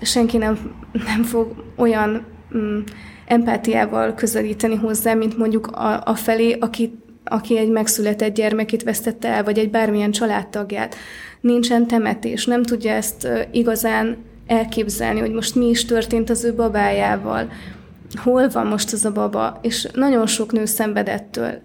senki 0.00 0.36
nem, 0.36 0.58
nem 0.92 1.22
fog 1.22 1.64
olyan 1.76 2.26
mm, 2.56 2.80
empátiával 3.26 4.14
közelíteni 4.14 4.74
hozzá, 4.74 5.14
mint 5.14 5.38
mondjuk 5.38 5.66
a, 5.66 6.02
a 6.04 6.14
felé, 6.14 6.56
aki, 6.60 6.98
aki 7.24 7.58
egy 7.58 7.70
megszületett 7.70 8.34
gyermekét 8.34 8.82
vesztette 8.82 9.28
el, 9.28 9.44
vagy 9.44 9.58
egy 9.58 9.70
bármilyen 9.70 10.10
családtagját. 10.10 10.96
Nincsen 11.40 11.86
temetés, 11.86 12.46
nem 12.46 12.62
tudja 12.62 12.92
ezt 12.92 13.28
igazán 13.50 14.16
elképzelni, 14.46 15.20
hogy 15.20 15.32
most 15.32 15.54
mi 15.54 15.68
is 15.68 15.84
történt 15.84 16.30
az 16.30 16.44
ő 16.44 16.54
babájával, 16.54 17.50
hol 18.14 18.48
van 18.48 18.66
most 18.66 18.92
az 18.92 19.04
a 19.04 19.12
baba, 19.12 19.58
és 19.62 19.88
nagyon 19.92 20.26
sok 20.26 20.52
nő 20.52 20.64
szenvedettől 20.64 21.62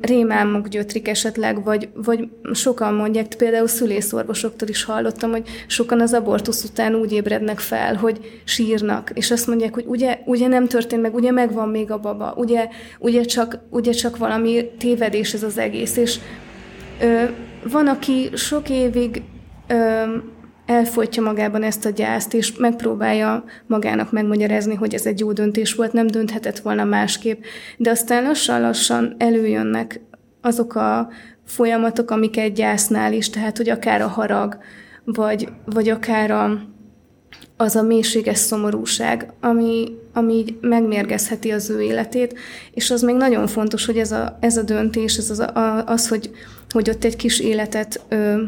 rémálmok 0.00 0.68
gyötrik 0.68 1.08
esetleg, 1.08 1.64
vagy, 1.64 1.88
vagy 1.94 2.28
sokan 2.52 2.94
mondják, 2.94 3.34
például 3.34 3.66
szülészorvosoktól 3.66 4.68
is 4.68 4.84
hallottam, 4.84 5.30
hogy 5.30 5.48
sokan 5.66 6.00
az 6.00 6.12
abortusz 6.12 6.64
után 6.64 6.94
úgy 6.94 7.12
ébrednek 7.12 7.58
fel, 7.58 7.94
hogy 7.94 8.40
sírnak, 8.44 9.10
és 9.14 9.30
azt 9.30 9.46
mondják, 9.46 9.74
hogy 9.74 9.84
ugye, 9.86 10.18
ugye 10.24 10.46
nem 10.46 10.66
történt 10.66 11.02
meg, 11.02 11.14
ugye 11.14 11.30
megvan 11.30 11.68
még 11.68 11.90
a 11.90 11.98
baba, 11.98 12.34
ugye, 12.36 12.68
ugye, 12.98 13.22
csak, 13.22 13.58
ugye 13.70 13.92
csak 13.92 14.16
valami 14.16 14.70
tévedés 14.78 15.34
ez 15.34 15.42
az 15.42 15.58
egész, 15.58 15.96
és 15.96 16.18
ö, 17.00 17.22
van, 17.70 17.86
aki 17.86 18.30
sok 18.34 18.70
évig 18.70 19.22
ö, 19.66 20.02
elfolytja 20.66 21.22
magában 21.22 21.62
ezt 21.62 21.84
a 21.84 21.90
gyászt, 21.90 22.34
és 22.34 22.56
megpróbálja 22.56 23.44
magának 23.66 24.12
megmagyarázni, 24.12 24.74
hogy 24.74 24.94
ez 24.94 25.06
egy 25.06 25.20
jó 25.20 25.32
döntés 25.32 25.74
volt, 25.74 25.92
nem 25.92 26.06
dönthetett 26.06 26.58
volna 26.58 26.84
másképp. 26.84 27.42
De 27.76 27.90
aztán 27.90 28.22
lassan-lassan 28.22 29.14
előjönnek 29.18 30.00
azok 30.40 30.74
a 30.74 31.08
folyamatok, 31.44 32.10
amik 32.10 32.36
egy 32.36 32.52
gyásznál 32.52 33.12
is, 33.12 33.30
tehát 33.30 33.56
hogy 33.56 33.68
akár 33.68 34.00
a 34.00 34.06
harag, 34.06 34.58
vagy, 35.04 35.48
vagy 35.64 35.88
akár 35.88 36.30
a, 36.30 36.60
az 37.56 37.76
a 37.76 37.82
mélységes 37.82 38.38
szomorúság, 38.38 39.32
ami, 39.40 39.98
ami 40.12 40.34
így 40.34 40.58
megmérgezheti 40.60 41.50
az 41.50 41.70
ő 41.70 41.80
életét, 41.80 42.38
és 42.72 42.90
az 42.90 43.02
még 43.02 43.16
nagyon 43.16 43.46
fontos, 43.46 43.86
hogy 43.86 43.98
ez 43.98 44.12
a, 44.12 44.38
ez 44.40 44.56
a 44.56 44.62
döntés, 44.62 45.16
ez 45.16 45.30
az, 45.30 45.38
a, 45.38 45.84
az 45.86 46.08
hogy, 46.08 46.30
hogy 46.70 46.90
ott 46.90 47.04
egy 47.04 47.16
kis 47.16 47.40
életet 47.40 48.00
ö, 48.08 48.42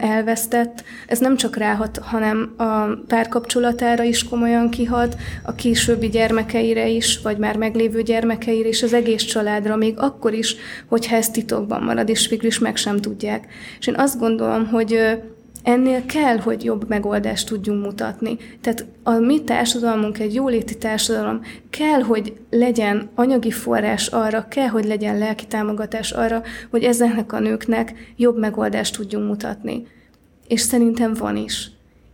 elvesztett, 0.00 0.84
ez 1.06 1.18
nem 1.18 1.36
csak 1.36 1.56
ráhat, 1.56 1.98
hanem 2.02 2.54
a 2.56 2.84
párkapcsolatára 3.06 4.02
is 4.02 4.24
komolyan 4.24 4.70
kihat, 4.70 5.16
a 5.42 5.54
későbbi 5.54 6.08
gyermekeire 6.08 6.88
is, 6.88 7.20
vagy 7.22 7.38
már 7.38 7.56
meglévő 7.56 8.02
gyermekeire 8.02 8.68
és 8.68 8.82
az 8.82 8.92
egész 8.92 9.22
családra, 9.22 9.76
még 9.76 9.98
akkor 9.98 10.32
is, 10.32 10.56
hogyha 10.88 11.16
ez 11.16 11.30
titokban 11.30 11.82
marad, 11.82 12.08
és 12.08 12.28
végül 12.28 12.46
is 12.46 12.58
meg 12.58 12.76
sem 12.76 13.00
tudják. 13.00 13.46
És 13.78 13.86
én 13.86 13.94
azt 13.98 14.18
gondolom, 14.18 14.66
hogy 14.66 15.20
ennél 15.62 16.06
kell, 16.06 16.38
hogy 16.38 16.64
jobb 16.64 16.88
megoldást 16.88 17.46
tudjunk 17.46 17.84
mutatni. 17.84 18.36
Tehát 18.60 18.86
a 19.02 19.10
mi 19.12 19.42
társadalmunk 19.44 20.18
egy 20.18 20.34
jóléti 20.34 20.78
társadalom, 20.78 21.40
kell, 21.70 22.00
hogy 22.00 22.36
legyen 22.50 23.10
anyagi 23.14 23.50
forrás 23.50 24.06
arra, 24.06 24.48
kell, 24.48 24.68
hogy 24.68 24.84
legyen 24.84 25.18
lelki 25.18 25.46
támogatás 25.46 26.10
arra, 26.10 26.42
hogy 26.70 26.84
ezeknek 26.84 27.32
a 27.32 27.38
nőknek 27.38 28.12
jobb 28.16 28.38
megoldást 28.38 28.96
tudjunk 28.96 29.26
mutatni. 29.26 29.86
És 30.48 30.60
szerintem 30.60 31.14
van 31.14 31.36
is. 31.36 31.70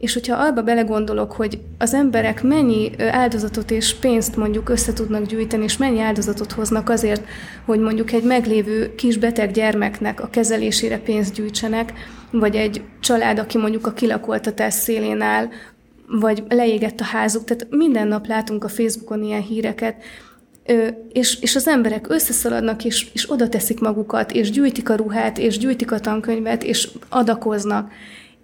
És 0.06 0.12
hogyha 0.12 0.36
abba 0.36 0.62
belegondolok, 0.62 1.32
hogy 1.32 1.58
az 1.78 1.94
emberek 1.94 2.42
mennyi 2.42 2.90
áldozatot 2.98 3.70
és 3.70 3.94
pénzt 3.94 4.36
mondjuk 4.36 4.68
össze 4.68 4.92
tudnak 4.92 5.26
gyűjteni, 5.26 5.64
és 5.64 5.76
mennyi 5.76 6.00
áldozatot 6.00 6.52
hoznak 6.52 6.88
azért, 6.88 7.24
hogy 7.64 7.80
mondjuk 7.80 8.12
egy 8.12 8.22
meglévő 8.22 8.94
kis 8.94 9.16
beteg 9.16 9.50
gyermeknek 9.50 10.20
a 10.20 10.28
kezelésére 10.28 10.98
pénzt 10.98 11.34
gyűjtsenek, 11.34 11.92
vagy 12.30 12.56
egy 12.56 12.82
család, 13.00 13.38
aki 13.38 13.58
mondjuk 13.58 13.86
a 13.86 13.92
kilakoltatás 13.92 14.74
szélén 14.74 15.20
áll, 15.20 15.48
vagy 16.08 16.42
leégett 16.48 17.00
a 17.00 17.04
házuk, 17.04 17.44
tehát 17.44 17.66
minden 17.70 18.08
nap 18.08 18.26
látunk 18.26 18.64
a 18.64 18.68
Facebookon 18.68 19.22
ilyen 19.22 19.42
híreket, 19.42 19.96
és, 21.12 21.40
és 21.40 21.56
az 21.56 21.68
emberek 21.68 22.08
összeszaladnak, 22.08 22.84
és, 22.84 23.06
és 23.12 23.30
oda 23.30 23.48
teszik 23.48 23.80
magukat, 23.80 24.32
és 24.32 24.50
gyűjtik 24.50 24.88
a 24.88 24.94
ruhát, 24.94 25.38
és 25.38 25.58
gyűjtik 25.58 25.92
a 25.92 26.00
tankönyvet, 26.00 26.62
és 26.62 26.88
adakoznak. 27.08 27.90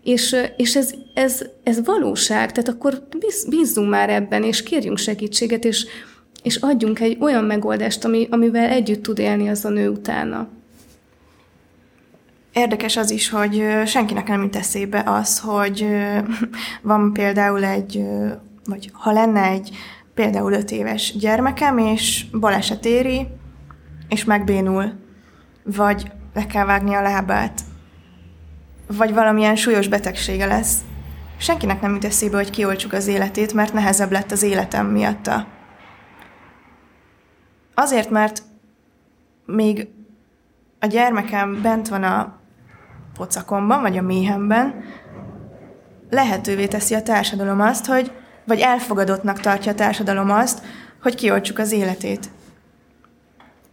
És, 0.02 0.36
és 0.56 0.76
ez, 0.76 0.94
ez, 1.14 1.42
ez 1.62 1.84
valóság, 1.84 2.52
tehát 2.52 2.68
akkor 2.68 3.06
bíz, 3.18 3.48
bízzunk 3.48 3.90
már 3.90 4.10
ebben, 4.10 4.42
és 4.42 4.62
kérjünk 4.62 4.98
segítséget, 4.98 5.64
és, 5.64 5.86
és 6.42 6.56
adjunk 6.56 7.00
egy 7.00 7.16
olyan 7.20 7.44
megoldást, 7.44 8.04
ami, 8.04 8.28
amivel 8.30 8.68
együtt 8.68 9.02
tud 9.02 9.18
élni 9.18 9.48
az 9.48 9.64
a 9.64 9.68
nő 9.68 9.88
utána. 9.88 10.48
Érdekes 12.52 12.96
az 12.96 13.10
is, 13.10 13.28
hogy 13.28 13.64
senkinek 13.86 14.28
nem 14.28 14.42
jut 14.42 14.56
eszébe 14.56 15.02
az, 15.06 15.38
hogy 15.38 15.86
van 16.82 17.12
például 17.12 17.64
egy, 17.64 18.04
vagy 18.64 18.90
ha 18.92 19.12
lenne 19.12 19.42
egy 19.42 19.70
például 20.14 20.52
öt 20.52 20.70
éves 20.70 21.16
gyermekem, 21.16 21.78
és 21.78 22.24
baleset 22.40 22.84
éri, 22.84 23.26
és 24.08 24.24
megbénul, 24.24 24.92
vagy 25.64 26.10
le 26.34 26.46
kell 26.46 26.64
vágni 26.64 26.94
a 26.94 27.02
lábát, 27.02 27.60
vagy 28.96 29.14
valamilyen 29.14 29.56
súlyos 29.56 29.88
betegsége 29.88 30.46
lesz. 30.46 30.78
Senkinek 31.36 31.80
nem 31.80 31.92
jut 31.92 32.04
eszébe, 32.04 32.36
hogy 32.36 32.50
kioltsuk 32.50 32.92
az 32.92 33.06
életét, 33.06 33.52
mert 33.52 33.72
nehezebb 33.72 34.10
lett 34.10 34.30
az 34.30 34.42
életem 34.42 34.86
miatta. 34.86 35.46
Azért, 37.74 38.10
mert 38.10 38.42
még 39.46 39.88
a 40.80 40.86
gyermekem 40.86 41.62
bent 41.62 41.88
van 41.88 42.02
a 42.02 42.38
pocakomban, 43.14 43.80
vagy 43.80 43.96
a 43.96 44.02
méhemben, 44.02 44.84
lehetővé 46.10 46.66
teszi 46.66 46.94
a 46.94 47.02
társadalom 47.02 47.60
azt, 47.60 47.86
hogy, 47.86 48.12
vagy 48.44 48.60
elfogadottnak 48.60 49.40
tartja 49.40 49.72
a 49.72 49.74
társadalom 49.74 50.30
azt, 50.30 50.62
hogy 51.02 51.14
kioltsuk 51.14 51.58
az 51.58 51.72
életét. 51.72 52.30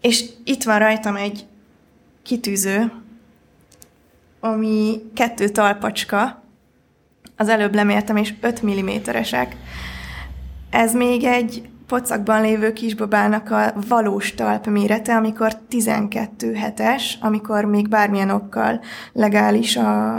És 0.02 0.26
itt 0.44 0.64
van 0.64 0.80
rajtam 0.80 1.16
egy 1.16 1.46
kitűző, 2.24 2.92
ami 4.40 5.02
kettő 5.14 5.50
talpacska, 5.50 6.44
az 7.38 7.50
előbb 7.50 7.76
lemértem, 7.76 8.18
és 8.18 8.34
5 8.42 8.62
mm-esek. 8.66 9.56
Ez 10.70 10.94
még 10.94 11.24
egy 11.24 11.70
pocakban 11.88 12.42
lévő 12.42 12.74
kisbabának 12.74 13.52
a 13.52 13.74
valós 13.88 14.34
talp 14.34 14.68
mérete, 14.68 15.16
amikor 15.16 15.56
12 15.56 16.54
hetes, 16.54 17.18
amikor 17.22 17.66
még 17.66 17.88
bármilyen 17.88 18.30
okkal 18.30 18.82
legális 19.14 19.76
a, 19.76 20.18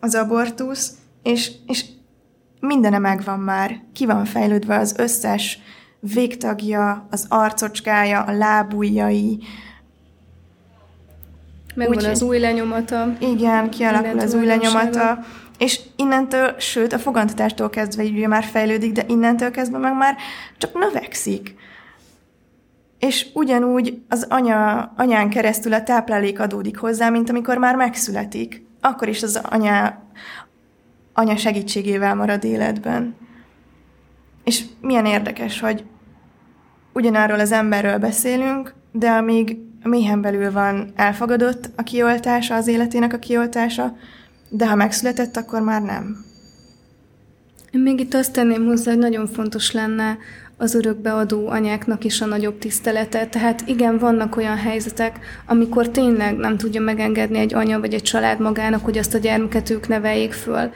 az 0.00 0.14
abortusz, 0.14 0.92
és, 1.22 1.52
és 1.66 1.84
mindene 2.60 2.98
megvan 2.98 3.38
már, 3.38 3.80
ki 3.92 4.06
van 4.06 4.24
fejlődve 4.24 4.78
az 4.78 4.94
összes 4.98 5.58
végtagja, 6.00 7.06
az 7.10 7.26
arcocskája, 7.28 8.22
a 8.22 8.32
lábujjai, 8.32 9.38
Megvan 11.74 11.96
Úgy, 11.96 12.04
az 12.04 12.22
új 12.22 12.38
lenyomata. 12.38 13.12
Igen, 13.18 13.70
kialakul 13.70 14.18
az 14.18 14.34
új 14.34 14.46
lenyomata. 14.46 15.18
És 15.58 15.80
innentől, 15.96 16.54
sőt, 16.58 16.92
a 16.92 16.98
fogantatástól 16.98 17.70
kezdve 17.70 18.02
ugye 18.02 18.28
már 18.28 18.44
fejlődik, 18.44 18.92
de 18.92 19.04
innentől 19.08 19.50
kezdve 19.50 19.78
meg 19.78 19.96
már 19.96 20.16
csak 20.58 20.78
növekszik. 20.78 21.54
és 22.98 23.26
ugyanúgy 23.34 24.02
az 24.08 24.26
anya, 24.28 24.92
anyán 24.96 25.28
keresztül 25.28 25.72
a 25.72 25.82
táplálék 25.82 26.40
adódik 26.40 26.78
hozzá, 26.78 27.08
mint 27.08 27.30
amikor 27.30 27.56
már 27.56 27.76
megszületik. 27.76 28.62
Akkor 28.80 29.08
is 29.08 29.22
az 29.22 29.40
anya, 29.42 30.02
anya 31.12 31.36
segítségével 31.36 32.14
marad 32.14 32.44
életben. 32.44 33.16
És 34.44 34.64
milyen 34.80 35.06
érdekes, 35.06 35.60
hogy 35.60 35.84
ugyanarról 36.92 37.40
az 37.40 37.52
emberről 37.52 37.98
beszélünk, 37.98 38.74
de 38.92 39.10
amíg 39.10 39.56
méhen 39.82 40.20
belül 40.20 40.52
van 40.52 40.92
elfogadott 40.96 41.70
a 41.76 41.82
kioltása, 41.82 42.54
az 42.54 42.66
életének 42.66 43.12
a 43.12 43.18
kioltása, 43.18 43.96
de 44.48 44.68
ha 44.68 44.74
megszületett, 44.74 45.36
akkor 45.36 45.60
már 45.60 45.82
nem. 45.82 46.24
Én 47.70 47.80
még 47.80 48.00
itt 48.00 48.14
azt 48.14 48.32
tenném 48.32 48.66
hozzá, 48.66 48.90
hogy 48.90 49.00
nagyon 49.00 49.26
fontos 49.26 49.72
lenne 49.72 50.18
az 50.56 50.74
örökbeadó 50.74 51.48
anyáknak 51.48 52.04
is 52.04 52.20
a 52.20 52.26
nagyobb 52.26 52.58
tisztelete. 52.58 53.26
Tehát 53.26 53.62
igen, 53.66 53.98
vannak 53.98 54.36
olyan 54.36 54.56
helyzetek, 54.56 55.18
amikor 55.46 55.88
tényleg 55.88 56.36
nem 56.36 56.56
tudja 56.56 56.80
megengedni 56.80 57.38
egy 57.38 57.54
anya 57.54 57.80
vagy 57.80 57.94
egy 57.94 58.02
család 58.02 58.40
magának, 58.40 58.84
hogy 58.84 58.98
azt 58.98 59.14
a 59.14 59.18
gyermeket 59.18 59.70
ők 59.70 59.88
neveljék 59.88 60.32
föl. 60.32 60.70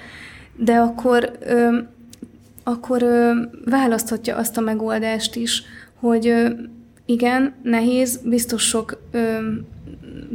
De 0.57 0.77
akkor, 0.77 1.39
ö, 1.41 1.79
akkor 2.65 3.03
ö, 3.03 3.33
választhatja 3.65 4.37
azt 4.37 4.57
a 4.57 4.61
megoldást 4.61 5.37
is, 5.37 5.63
hogy 6.01 6.35
igen, 7.07 7.55
nehéz, 7.63 8.21
biztos 8.25 8.63
sok 8.63 9.01
ö, 9.11 9.39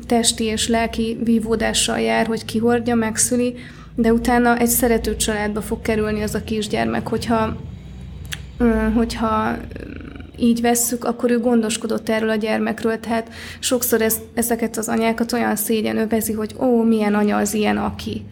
testi 0.07 0.43
és 0.43 0.67
lelki 0.67 1.17
vívódással 1.23 1.99
jár, 1.99 2.27
hogy 2.27 2.45
kihordja, 2.45 2.95
megszüli, 2.95 3.55
de 3.95 4.13
utána 4.13 4.57
egy 4.57 4.67
szerető 4.67 5.15
családba 5.15 5.61
fog 5.61 5.81
kerülni 5.81 6.21
az 6.21 6.35
a 6.35 6.43
kisgyermek, 6.43 7.07
hogyha, 7.07 7.57
hogyha 8.95 9.57
így 10.37 10.61
vesszük, 10.61 11.03
akkor 11.03 11.31
ő 11.31 11.39
gondoskodott 11.39 12.09
erről 12.09 12.29
a 12.29 12.35
gyermekről, 12.35 12.99
tehát 12.99 13.29
sokszor 13.59 14.01
ez, 14.01 14.19
ezeket 14.33 14.77
az 14.77 14.87
anyákat 14.87 15.33
olyan 15.33 15.55
szégyen 15.55 15.97
övezi, 15.97 16.33
hogy 16.33 16.55
ó, 16.59 16.83
milyen 16.83 17.13
anya 17.13 17.37
az 17.37 17.53
ilyen 17.53 17.77
aki. 17.77 18.25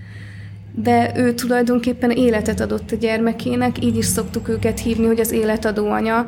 De 0.76 1.12
ő 1.16 1.34
tulajdonképpen 1.34 2.12
életet 2.12 2.60
adott 2.60 2.92
a 2.92 2.96
gyermekének, 2.96 3.84
így 3.84 3.98
is 3.98 4.06
szoktuk 4.06 4.48
őket 4.50 4.80
hívni, 4.80 5.06
hogy 5.06 5.20
az 5.20 5.32
életadó 5.32 5.90
anya, 5.90 6.26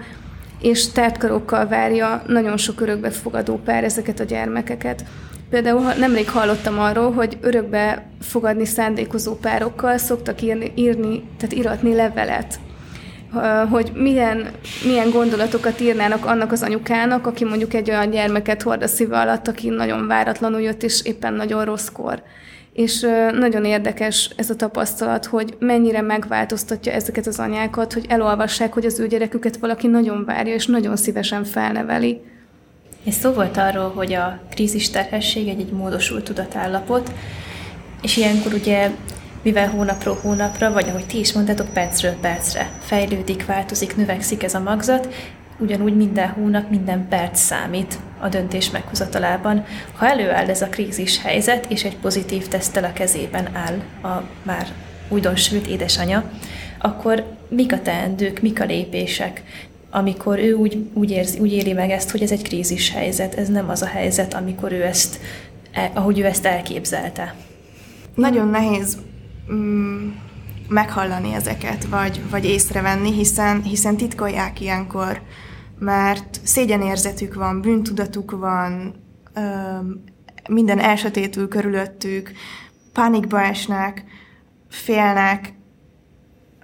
és 0.62 0.92
tártkarokkal 0.92 1.68
várja 1.68 2.24
nagyon 2.28 2.58
sok 2.58 2.82
örökbefogadó 2.82 3.56
pár 3.66 3.84
ezeket 3.84 4.20
a 4.20 4.24
gyermekeket. 4.24 5.04
Például 5.50 5.94
nemrég 5.94 6.30
hallottam 6.30 6.80
arról, 6.80 7.12
hogy 7.12 7.38
örökbe 7.42 8.06
fogadni 8.22 8.66
szándékozó 8.66 9.36
párokkal 9.36 9.98
szoktak 9.98 10.42
írni, 10.42 10.72
írni 10.76 11.24
tehát 11.38 11.56
iratni 11.56 11.96
levelet, 11.96 12.60
hogy 13.70 13.92
milyen, 13.94 14.48
milyen 14.86 15.10
gondolatokat 15.10 15.80
írnának 15.80 16.26
annak 16.26 16.52
az 16.52 16.62
anyukának, 16.64 17.28
aki 17.28 17.44
mondjuk 17.44 17.74
egy 17.74 17.90
olyan 17.90 18.10
gyermeket 18.10 18.62
hord 18.62 18.84
a 18.84 18.88
szíve 18.88 19.20
alatt, 19.20 19.48
aki 19.48 19.70
nagyon 19.70 20.08
váratlanul 20.08 20.62
jött, 20.62 20.84
és 20.84 21.02
éppen 21.04 21.34
nagyon 21.34 21.66
rosszkor. 21.66 22.24
És 22.80 23.00
nagyon 23.34 23.66
érdekes 23.66 24.30
ez 24.36 24.50
a 24.50 24.56
tapasztalat, 24.56 25.26
hogy 25.26 25.56
mennyire 25.60 26.02
megváltoztatja 26.02 26.92
ezeket 26.92 27.28
az 27.28 27.40
anyákat, 27.40 27.94
hogy 27.94 28.06
elolvassák, 28.10 28.74
hogy 28.74 28.86
az 28.86 29.00
ő 29.00 29.08
gyereküket 29.08 29.58
valaki 29.58 29.88
nagyon 29.88 30.26
várja, 30.26 30.54
és 30.54 30.66
nagyon 30.66 30.96
szívesen 30.96 31.44
felneveli. 31.44 32.22
És 33.04 33.14
szó 33.14 33.32
volt 33.32 33.58
arról, 33.58 33.92
hogy 33.96 34.14
a 34.14 34.40
krízis 34.50 34.90
terhesség 34.90 35.48
egy, 35.48 35.60
egy 35.60 35.72
módosult 35.72 36.24
tudatállapot, 36.24 37.12
és 38.02 38.18
ilyenkor 38.18 38.54
ugye 38.54 38.92
mivel 39.42 39.70
hónapról 39.70 40.18
hónapra, 40.22 40.72
vagy 40.72 40.90
ahogy 40.90 41.06
ti 41.06 41.20
is 41.20 41.34
mondtátok, 41.34 41.74
percről 41.74 42.16
percre 42.22 42.72
fejlődik, 42.80 43.46
változik, 43.46 43.96
növekszik 43.96 44.44
ez 44.44 44.54
a 44.54 44.60
magzat, 44.60 45.14
ugyanúgy 45.60 45.96
minden 45.96 46.30
hónap, 46.30 46.70
minden 46.70 47.08
perc 47.08 47.40
számít 47.40 48.00
a 48.20 48.30
döntés 48.30 48.70
meghozatalában. 48.70 49.66
Ha 49.96 50.08
előáll 50.08 50.50
ez 50.50 50.62
a 50.62 50.68
krízis 50.68 51.22
helyzet, 51.22 51.66
és 51.70 51.84
egy 51.84 51.98
pozitív 51.98 52.48
tesztel 52.48 52.84
a 52.84 52.94
kezében 52.94 53.50
áll 53.56 54.12
a 54.12 54.24
már 54.44 54.68
újdonsült 55.10 55.68
édesanya, 55.68 56.24
akkor 56.80 57.24
mik 57.50 57.74
a 57.74 57.82
teendők, 57.82 58.42
mik 58.42 58.62
a 58.62 58.66
lépések? 58.66 59.44
amikor 59.92 60.40
ő 60.40 60.54
úgy, 60.54 60.90
úgy, 60.94 61.12
érzi, 61.12 61.40
úgy 61.40 61.54
éli 61.54 61.74
meg 61.74 61.90
ezt, 61.90 62.12
hogy 62.12 62.22
ez 62.22 62.32
egy 62.32 62.42
krízis 62.42 62.92
helyzet, 62.92 63.36
ez 63.36 63.48
nem 63.48 63.70
az 63.70 63.82
a 63.82 63.86
helyzet, 63.86 64.34
amikor 64.34 64.72
ő 64.72 64.84
ezt, 64.84 65.20
e, 65.72 65.92
ahogy 65.94 66.20
ő 66.20 66.26
ezt 66.26 66.46
elképzelte. 66.46 67.36
Nagyon 68.16 68.48
nehéz 68.48 68.98
mm, 69.52 70.10
meghallani 70.68 71.34
ezeket, 71.34 71.86
vagy, 71.86 72.22
vagy 72.30 72.46
észrevenni, 72.46 73.14
hiszen, 73.14 73.62
hiszen 73.62 73.98
titkolják 73.98 74.62
ilyenkor, 74.62 75.22
mert 75.80 76.40
szégyenérzetük 76.44 77.34
van, 77.34 77.62
bűntudatuk 77.62 78.32
van, 78.32 78.96
minden 80.50 80.80
elsötétül 80.80 81.48
körülöttük, 81.48 82.32
pánikba 82.94 83.42
esnek, 83.42 84.04
félnek, 84.70 85.54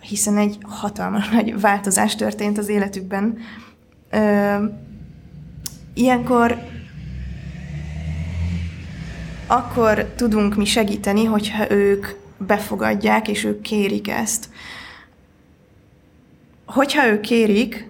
hiszen 0.01 0.38
egy 0.38 0.58
hatalmas 0.62 1.30
nagy 1.30 1.60
változás 1.60 2.15
történt 2.15 2.58
az 2.58 2.69
életükben. 2.69 3.38
Ilyenkor 5.93 6.58
akkor 9.47 10.04
tudunk 10.15 10.56
mi 10.56 10.65
segíteni, 10.65 11.25
hogyha 11.25 11.71
ők 11.71 12.08
befogadják, 12.38 13.28
és 13.28 13.43
ők 13.43 13.62
kérik 13.62 14.08
ezt. 14.08 14.49
Hogyha 16.65 17.08
ők 17.08 17.21
kérik, 17.21 17.89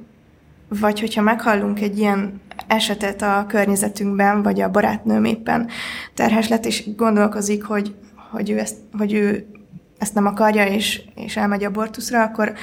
vagy 0.80 1.00
hogyha 1.00 1.22
meghallunk 1.22 1.82
egy 1.82 1.98
ilyen 1.98 2.42
esetet 2.68 3.22
a 3.22 3.46
környezetünkben, 3.48 4.44
vagy 4.44 4.62
a 4.62 4.72
barátnőm 4.72 5.24
éppen 5.24 5.70
terhes 6.14 6.48
lett, 6.48 6.66
és 6.66 6.96
gondolkozik, 6.96 7.64
hogy, 7.64 7.96
hogy, 8.32 8.50
ő, 8.50 8.60
ezt, 8.60 8.76
hogy 8.98 9.14
ő 9.14 9.46
ezt 9.98 10.14
nem 10.14 10.26
akarja, 10.26 10.66
és, 10.66 11.02
és 11.16 11.38
elmegy 11.38 11.64
abortuszra, 11.64 12.22
akkor 12.24 12.54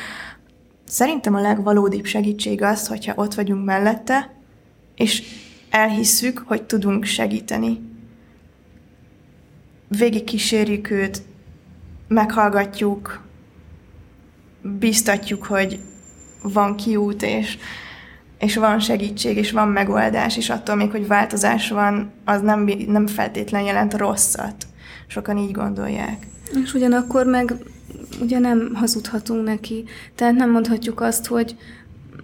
szerintem 0.85 1.35
a 1.35 1.41
legvalódibb 1.41 2.05
segítség 2.05 2.63
az, 2.63 2.87
hogyha 2.87 3.13
ott 3.17 3.35
vagyunk 3.35 3.65
mellette, 3.65 4.35
és 4.95 5.23
elhisszük, 5.71 6.43
hogy 6.47 6.63
tudunk 6.63 7.05
segíteni. 7.05 7.81
Végig 9.89 10.25
kísérjük 10.25 10.91
őt, 10.91 11.23
meghallgatjuk, 12.09 13.23
biztatjuk, 14.63 15.45
hogy 15.45 15.81
van 16.43 16.77
kiút, 16.77 17.23
és, 17.23 17.59
és 18.43 18.57
van 18.57 18.79
segítség, 18.81 19.37
és 19.37 19.51
van 19.51 19.69
megoldás, 19.69 20.37
és 20.37 20.51
attól 20.51 20.75
még, 20.75 20.91
hogy 20.91 21.07
változás 21.07 21.69
van, 21.69 22.13
az 22.25 22.41
nem, 22.41 22.71
nem 22.87 23.07
feltétlen 23.07 23.63
jelent 23.63 23.95
rosszat. 23.95 24.67
Sokan 25.07 25.37
így 25.37 25.53
gondolják. 25.53 26.27
És 26.65 26.75
ugyanakkor 26.75 27.27
meg 27.27 27.55
ugye 28.21 28.39
nem 28.39 28.71
hazudhatunk 28.75 29.45
neki. 29.45 29.85
Tehát 30.15 30.35
nem 30.35 30.51
mondhatjuk 30.51 31.01
azt, 31.01 31.27
hogy 31.27 31.57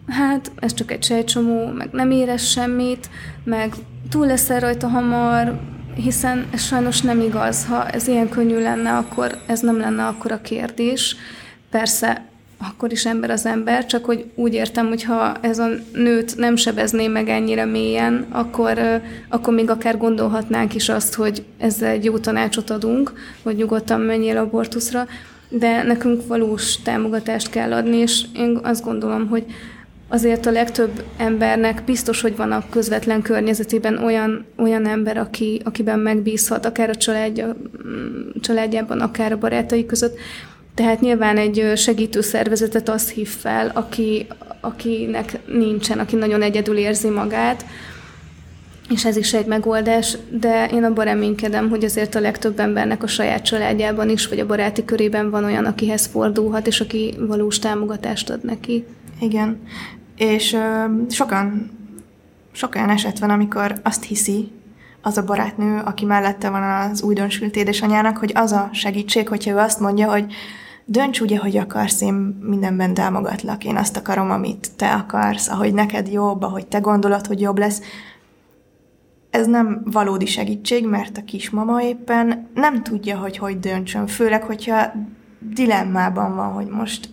hát 0.09 0.52
ez 0.57 0.74
csak 0.74 0.90
egy 0.90 1.04
sejtsomó, 1.04 1.66
meg 1.66 1.88
nem 1.92 2.11
érez 2.11 2.42
semmit, 2.42 3.11
meg 3.44 3.72
túl 4.09 4.26
leszel 4.26 4.61
rajta 4.61 4.88
hamar, 4.88 5.61
hiszen 5.94 6.46
ez 6.50 6.62
sajnos 6.62 7.00
nem 7.00 7.20
igaz. 7.20 7.66
Ha 7.66 7.88
ez 7.88 8.09
ilyen 8.09 8.28
könnyű 8.28 8.61
lenne, 8.62 8.96
akkor 8.96 9.38
ez 9.46 9.61
nem 9.61 9.78
lenne 9.78 10.07
akkor 10.07 10.33
a 10.33 10.40
kérdés. 10.40 11.16
Persze 11.70 12.27
akkor 12.59 12.92
is 12.92 13.07
ember 13.07 13.31
az 13.31 13.47
ember, 13.47 13.87
csak 13.87 14.05
hogy 14.05 14.25
úgy 14.35 14.55
értem, 14.55 14.88
hogy 14.88 15.03
ha 15.03 15.37
ez 15.40 15.59
a 15.59 15.68
nőt 15.92 16.37
nem 16.37 16.57
sebezné 16.57 17.07
meg 17.07 17.29
ennyire 17.29 17.64
mélyen, 17.64 18.27
akkor, 18.31 18.79
akkor 19.29 19.55
még 19.55 19.71
akár 19.71 19.99
gondolhatnánk 19.99 20.75
is 20.75 20.88
azt, 20.88 21.14
hogy 21.14 21.44
ezzel 21.59 21.90
egy 21.90 22.05
jó 22.05 22.18
tanácsot 22.18 22.71
adunk, 22.71 23.12
hogy 23.42 23.57
nyugodtan 23.57 24.01
menjél 24.01 24.37
abortuszra, 24.37 25.07
de 25.49 25.83
nekünk 25.83 26.27
valós 26.27 26.83
támogatást 26.83 27.51
kell 27.51 27.73
adni, 27.73 27.97
és 27.97 28.25
én 28.35 28.59
azt 28.62 28.85
gondolom, 28.85 29.29
hogy 29.29 29.44
azért 30.09 30.47
a 30.47 30.51
legtöbb 30.51 31.05
embernek 31.16 31.83
biztos, 31.85 32.21
hogy 32.21 32.37
van 32.37 32.53
a 32.53 32.68
közvetlen 32.71 33.23
környezetében 33.23 34.05
olyan, 34.05 34.44
olyan 34.57 34.87
ember, 34.87 35.16
aki, 35.16 35.61
akiben 35.64 35.99
megbízhat, 35.99 36.66
akár 36.66 36.88
a 36.88 36.94
családja, 36.94 37.57
családjában, 38.40 39.01
akár 39.01 39.33
a 39.33 39.38
barátai 39.38 39.87
között, 39.87 40.18
tehát 40.78 41.00
nyilván 41.00 41.36
egy 41.36 41.72
segítő 41.76 42.20
szervezetet 42.20 42.88
azt 42.88 43.10
hív 43.10 43.28
fel, 43.28 43.70
aki, 43.74 44.26
akinek 44.60 45.38
nincsen, 45.46 45.98
aki 45.98 46.16
nagyon 46.16 46.42
egyedül 46.42 46.76
érzi 46.76 47.08
magát, 47.08 47.64
és 48.88 49.04
ez 49.04 49.16
is 49.16 49.34
egy 49.34 49.46
megoldás, 49.46 50.16
de 50.30 50.66
én 50.66 50.84
abban 50.84 51.04
reménykedem, 51.04 51.68
hogy 51.68 51.84
azért 51.84 52.14
a 52.14 52.20
legtöbb 52.20 52.60
embernek 52.60 53.02
a 53.02 53.06
saját 53.06 53.44
családjában 53.44 54.08
is, 54.08 54.26
vagy 54.26 54.38
a 54.38 54.46
baráti 54.46 54.84
körében 54.84 55.30
van 55.30 55.44
olyan, 55.44 55.64
akihez 55.64 56.06
fordulhat, 56.06 56.66
és 56.66 56.80
aki 56.80 57.14
valós 57.18 57.58
támogatást 57.58 58.30
ad 58.30 58.44
neki. 58.44 58.84
Igen, 59.20 59.60
és 60.16 60.52
ö, 60.52 60.84
sokan, 61.10 61.70
sokan 62.52 62.90
eset 62.90 63.18
van, 63.18 63.30
amikor 63.30 63.74
azt 63.82 64.04
hiszi 64.04 64.50
az 65.02 65.18
a 65.18 65.24
barátnő, 65.24 65.80
aki 65.84 66.04
mellette 66.04 66.50
van 66.50 66.62
az 66.62 67.02
újdonsült 67.02 67.56
édesanyának, 67.56 68.16
hogy 68.16 68.32
az 68.34 68.52
a 68.52 68.68
segítség, 68.72 69.28
hogyha 69.28 69.50
ő 69.50 69.56
azt 69.56 69.80
mondja, 69.80 70.10
hogy 70.10 70.34
dönts 70.90 71.20
úgy, 71.20 71.33
ahogy 71.33 71.57
akarsz, 71.57 72.01
én 72.01 72.14
mindenben 72.40 72.94
támogatlak, 72.94 73.64
én 73.64 73.77
azt 73.77 73.96
akarom, 73.96 74.31
amit 74.31 74.70
te 74.77 74.92
akarsz, 74.92 75.48
ahogy 75.48 75.74
neked 75.74 76.09
jobb, 76.09 76.42
ahogy 76.42 76.66
te 76.66 76.79
gondolod, 76.79 77.27
hogy 77.27 77.40
jobb 77.40 77.59
lesz. 77.59 77.81
Ez 79.31 79.46
nem 79.46 79.83
valódi 79.85 80.27
segítség, 80.27 80.87
mert 80.87 81.16
a 81.16 81.24
kismama 81.24 81.83
éppen 81.83 82.48
nem 82.55 82.83
tudja, 82.83 83.18
hogy 83.18 83.37
hogy 83.37 83.59
döntsön, 83.59 84.07
főleg, 84.07 84.42
hogyha 84.42 84.92
dilemmában 85.38 86.35
van, 86.35 86.53
hogy 86.53 86.66
most 86.66 87.09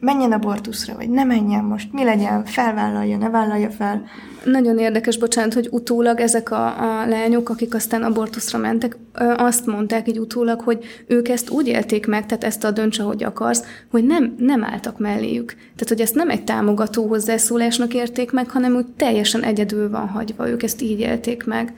menjen 0.00 0.32
abortuszra, 0.32 0.94
vagy 0.94 1.10
ne 1.10 1.24
menjen 1.24 1.64
most, 1.64 1.92
mi 1.92 2.04
legyen, 2.04 2.44
felvállalja, 2.44 3.16
ne 3.16 3.30
vállalja 3.30 3.70
fel. 3.70 4.02
Nagyon 4.44 4.78
érdekes, 4.78 5.18
bocsánat, 5.18 5.54
hogy 5.54 5.68
utólag 5.70 6.20
ezek 6.20 6.50
a, 6.50 6.66
a 6.66 7.06
lányok, 7.06 7.48
akik 7.48 7.74
aztán 7.74 8.02
abortuszra 8.02 8.58
mentek, 8.58 8.96
azt 9.36 9.66
mondták 9.66 10.08
így 10.08 10.18
utólag, 10.18 10.60
hogy 10.60 10.84
ők 11.06 11.28
ezt 11.28 11.50
úgy 11.50 11.66
élték 11.66 12.06
meg, 12.06 12.26
tehát 12.26 12.44
ezt 12.44 12.64
a 12.64 12.70
dönts, 12.70 12.98
ahogy 12.98 13.24
akarsz, 13.24 13.64
hogy 13.90 14.04
nem, 14.04 14.34
nem 14.38 14.64
álltak 14.64 14.98
melléjük. 14.98 15.52
Tehát, 15.52 15.88
hogy 15.88 16.00
ezt 16.00 16.14
nem 16.14 16.30
egy 16.30 16.44
támogató 16.44 17.06
hozzászólásnak 17.06 17.94
érték 17.94 18.32
meg, 18.32 18.50
hanem 18.50 18.74
úgy 18.74 18.86
teljesen 18.86 19.42
egyedül 19.42 19.90
van 19.90 20.08
hagyva, 20.08 20.48
ők 20.48 20.62
ezt 20.62 20.82
így 20.82 21.00
élték 21.00 21.44
meg. 21.44 21.74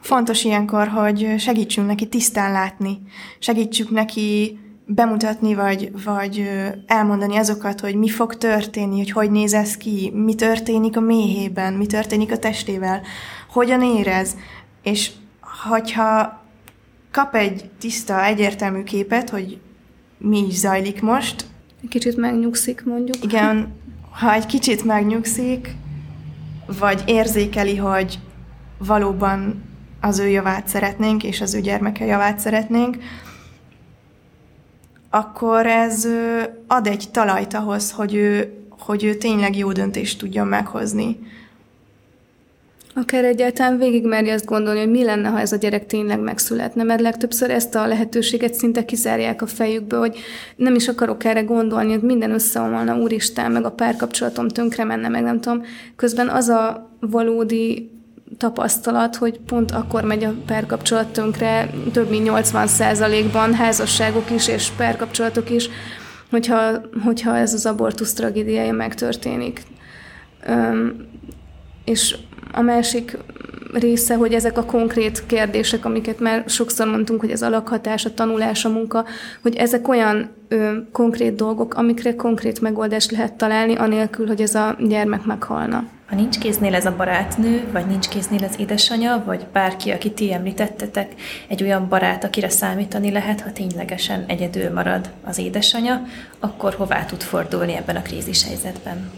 Fontos 0.00 0.44
ilyenkor, 0.44 0.88
hogy 0.88 1.34
segítsünk 1.38 1.86
neki 1.86 2.08
tisztán 2.08 2.52
látni, 2.52 2.98
segítsük 3.38 3.90
neki 3.90 4.58
bemutatni, 4.86 5.54
vagy, 5.54 5.92
vagy 6.04 6.50
elmondani 6.86 7.36
azokat, 7.36 7.80
hogy 7.80 7.94
mi 7.94 8.08
fog 8.08 8.36
történni, 8.36 8.96
hogy 8.96 9.10
hogy 9.10 9.30
néz 9.30 9.54
ez 9.54 9.76
ki, 9.76 10.12
mi 10.14 10.34
történik 10.34 10.96
a 10.96 11.00
méhében, 11.00 11.72
mi 11.72 11.86
történik 11.86 12.32
a 12.32 12.38
testével, 12.38 13.02
hogyan 13.48 13.82
érez, 13.82 14.36
és 14.82 15.10
hogyha 15.68 16.40
kap 17.10 17.34
egy 17.34 17.70
tiszta, 17.78 18.24
egyértelmű 18.24 18.82
képet, 18.82 19.30
hogy 19.30 19.58
mi 20.18 20.46
is 20.46 20.54
zajlik 20.54 21.02
most. 21.02 21.44
Kicsit 21.88 22.16
megnyugszik, 22.16 22.84
mondjuk. 22.84 23.24
Igen, 23.24 23.72
ha 24.20 24.32
egy 24.32 24.46
kicsit 24.46 24.84
megnyugszik, 24.84 25.74
vagy 26.78 27.02
érzékeli, 27.06 27.76
hogy 27.76 28.18
valóban 28.78 29.62
az 30.00 30.18
ő 30.18 30.28
javát 30.28 30.68
szeretnénk, 30.68 31.24
és 31.24 31.40
az 31.40 31.54
ő 31.54 31.60
gyermeke 31.60 32.04
javát 32.04 32.38
szeretnénk, 32.38 32.96
akkor 35.14 35.66
ez 35.66 36.08
ad 36.66 36.86
egy 36.86 37.08
talajt 37.10 37.54
ahhoz, 37.54 37.90
hogy 37.90 38.14
ő, 38.14 38.52
hogy 38.68 39.04
ő 39.04 39.14
tényleg 39.14 39.56
jó 39.56 39.72
döntést 39.72 40.18
tudjon 40.18 40.46
meghozni. 40.46 41.18
Akár 42.94 43.24
egyáltalán 43.24 43.78
végigmeri 43.78 44.30
azt 44.30 44.44
gondolni, 44.44 44.78
hogy 44.78 44.90
mi 44.90 45.04
lenne, 45.04 45.28
ha 45.28 45.40
ez 45.40 45.52
a 45.52 45.56
gyerek 45.56 45.86
tényleg 45.86 46.20
megszületne, 46.20 46.82
mert 46.82 47.00
legtöbbször 47.00 47.50
ezt 47.50 47.74
a 47.74 47.86
lehetőséget 47.86 48.54
szinte 48.54 48.84
kizárják 48.84 49.42
a 49.42 49.46
fejükből, 49.46 49.98
hogy 49.98 50.18
nem 50.56 50.74
is 50.74 50.88
akarok 50.88 51.24
erre 51.24 51.42
gondolni, 51.42 51.92
hogy 51.92 52.02
minden 52.02 52.30
összeomolna, 52.30 52.96
úristen, 52.96 53.52
meg 53.52 53.64
a 53.64 53.70
párkapcsolatom 53.70 54.48
tönkre 54.48 54.84
menne, 54.84 55.08
meg 55.08 55.22
nem 55.22 55.40
tudom. 55.40 55.64
Közben 55.96 56.28
az 56.28 56.48
a 56.48 56.90
valódi 57.00 57.90
tapasztalat, 58.38 59.16
hogy 59.16 59.38
pont 59.38 59.70
akkor 59.70 60.04
megy 60.04 60.24
a 60.24 60.34
párkapcsolat 60.46 61.12
tönkre, 61.12 61.70
több 61.92 62.10
mint 62.10 62.28
80%-ban 62.30 63.54
házasságok 63.54 64.30
is 64.30 64.48
és 64.48 64.70
párkapcsolatok 64.76 65.50
is, 65.50 65.68
hogyha, 66.30 66.80
hogyha 67.04 67.36
ez 67.36 67.54
az 67.54 67.66
abortusz 67.66 68.12
tragédiája 68.12 68.72
megtörténik. 68.72 69.62
Üm, 70.48 71.06
és 71.84 72.16
a 72.52 72.60
másik 72.60 73.18
része, 73.72 74.14
hogy 74.14 74.34
ezek 74.34 74.58
a 74.58 74.64
konkrét 74.64 75.26
kérdések, 75.26 75.84
amiket 75.84 76.20
már 76.20 76.44
sokszor 76.46 76.86
mondtunk, 76.86 77.20
hogy 77.20 77.30
az 77.30 77.42
alakhatás, 77.42 78.04
a 78.04 78.14
tanulás, 78.14 78.64
a 78.64 78.68
munka, 78.68 79.04
hogy 79.42 79.56
ezek 79.56 79.88
olyan 79.88 80.30
ö, 80.48 80.72
konkrét 80.92 81.34
dolgok, 81.34 81.74
amikre 81.74 82.14
konkrét 82.14 82.60
megoldást 82.60 83.10
lehet 83.10 83.34
találni, 83.34 83.74
anélkül, 83.74 84.26
hogy 84.26 84.40
ez 84.40 84.54
a 84.54 84.76
gyermek 84.80 85.24
meghalna. 85.24 85.84
Ha 86.12 86.18
nincs 86.18 86.38
kéznél 86.38 86.74
ez 86.74 86.86
a 86.86 86.96
barátnő, 86.96 87.68
vagy 87.72 87.86
nincs 87.86 88.08
kéznél 88.08 88.44
az 88.44 88.54
édesanyja, 88.58 89.22
vagy 89.26 89.46
bárki, 89.52 89.90
akit 89.90 90.12
ti 90.12 90.32
említettetek, 90.32 91.14
egy 91.48 91.62
olyan 91.62 91.88
barát, 91.88 92.24
akire 92.24 92.48
számítani 92.48 93.10
lehet, 93.10 93.40
ha 93.40 93.52
ténylegesen 93.52 94.24
egyedül 94.26 94.70
marad 94.70 95.10
az 95.24 95.38
édesanyja, 95.38 96.06
akkor 96.40 96.74
hová 96.74 97.04
tud 97.04 97.22
fordulni 97.22 97.76
ebben 97.76 97.96
a 97.96 98.02
krízis 98.02 98.44
helyzetben? 98.44 99.10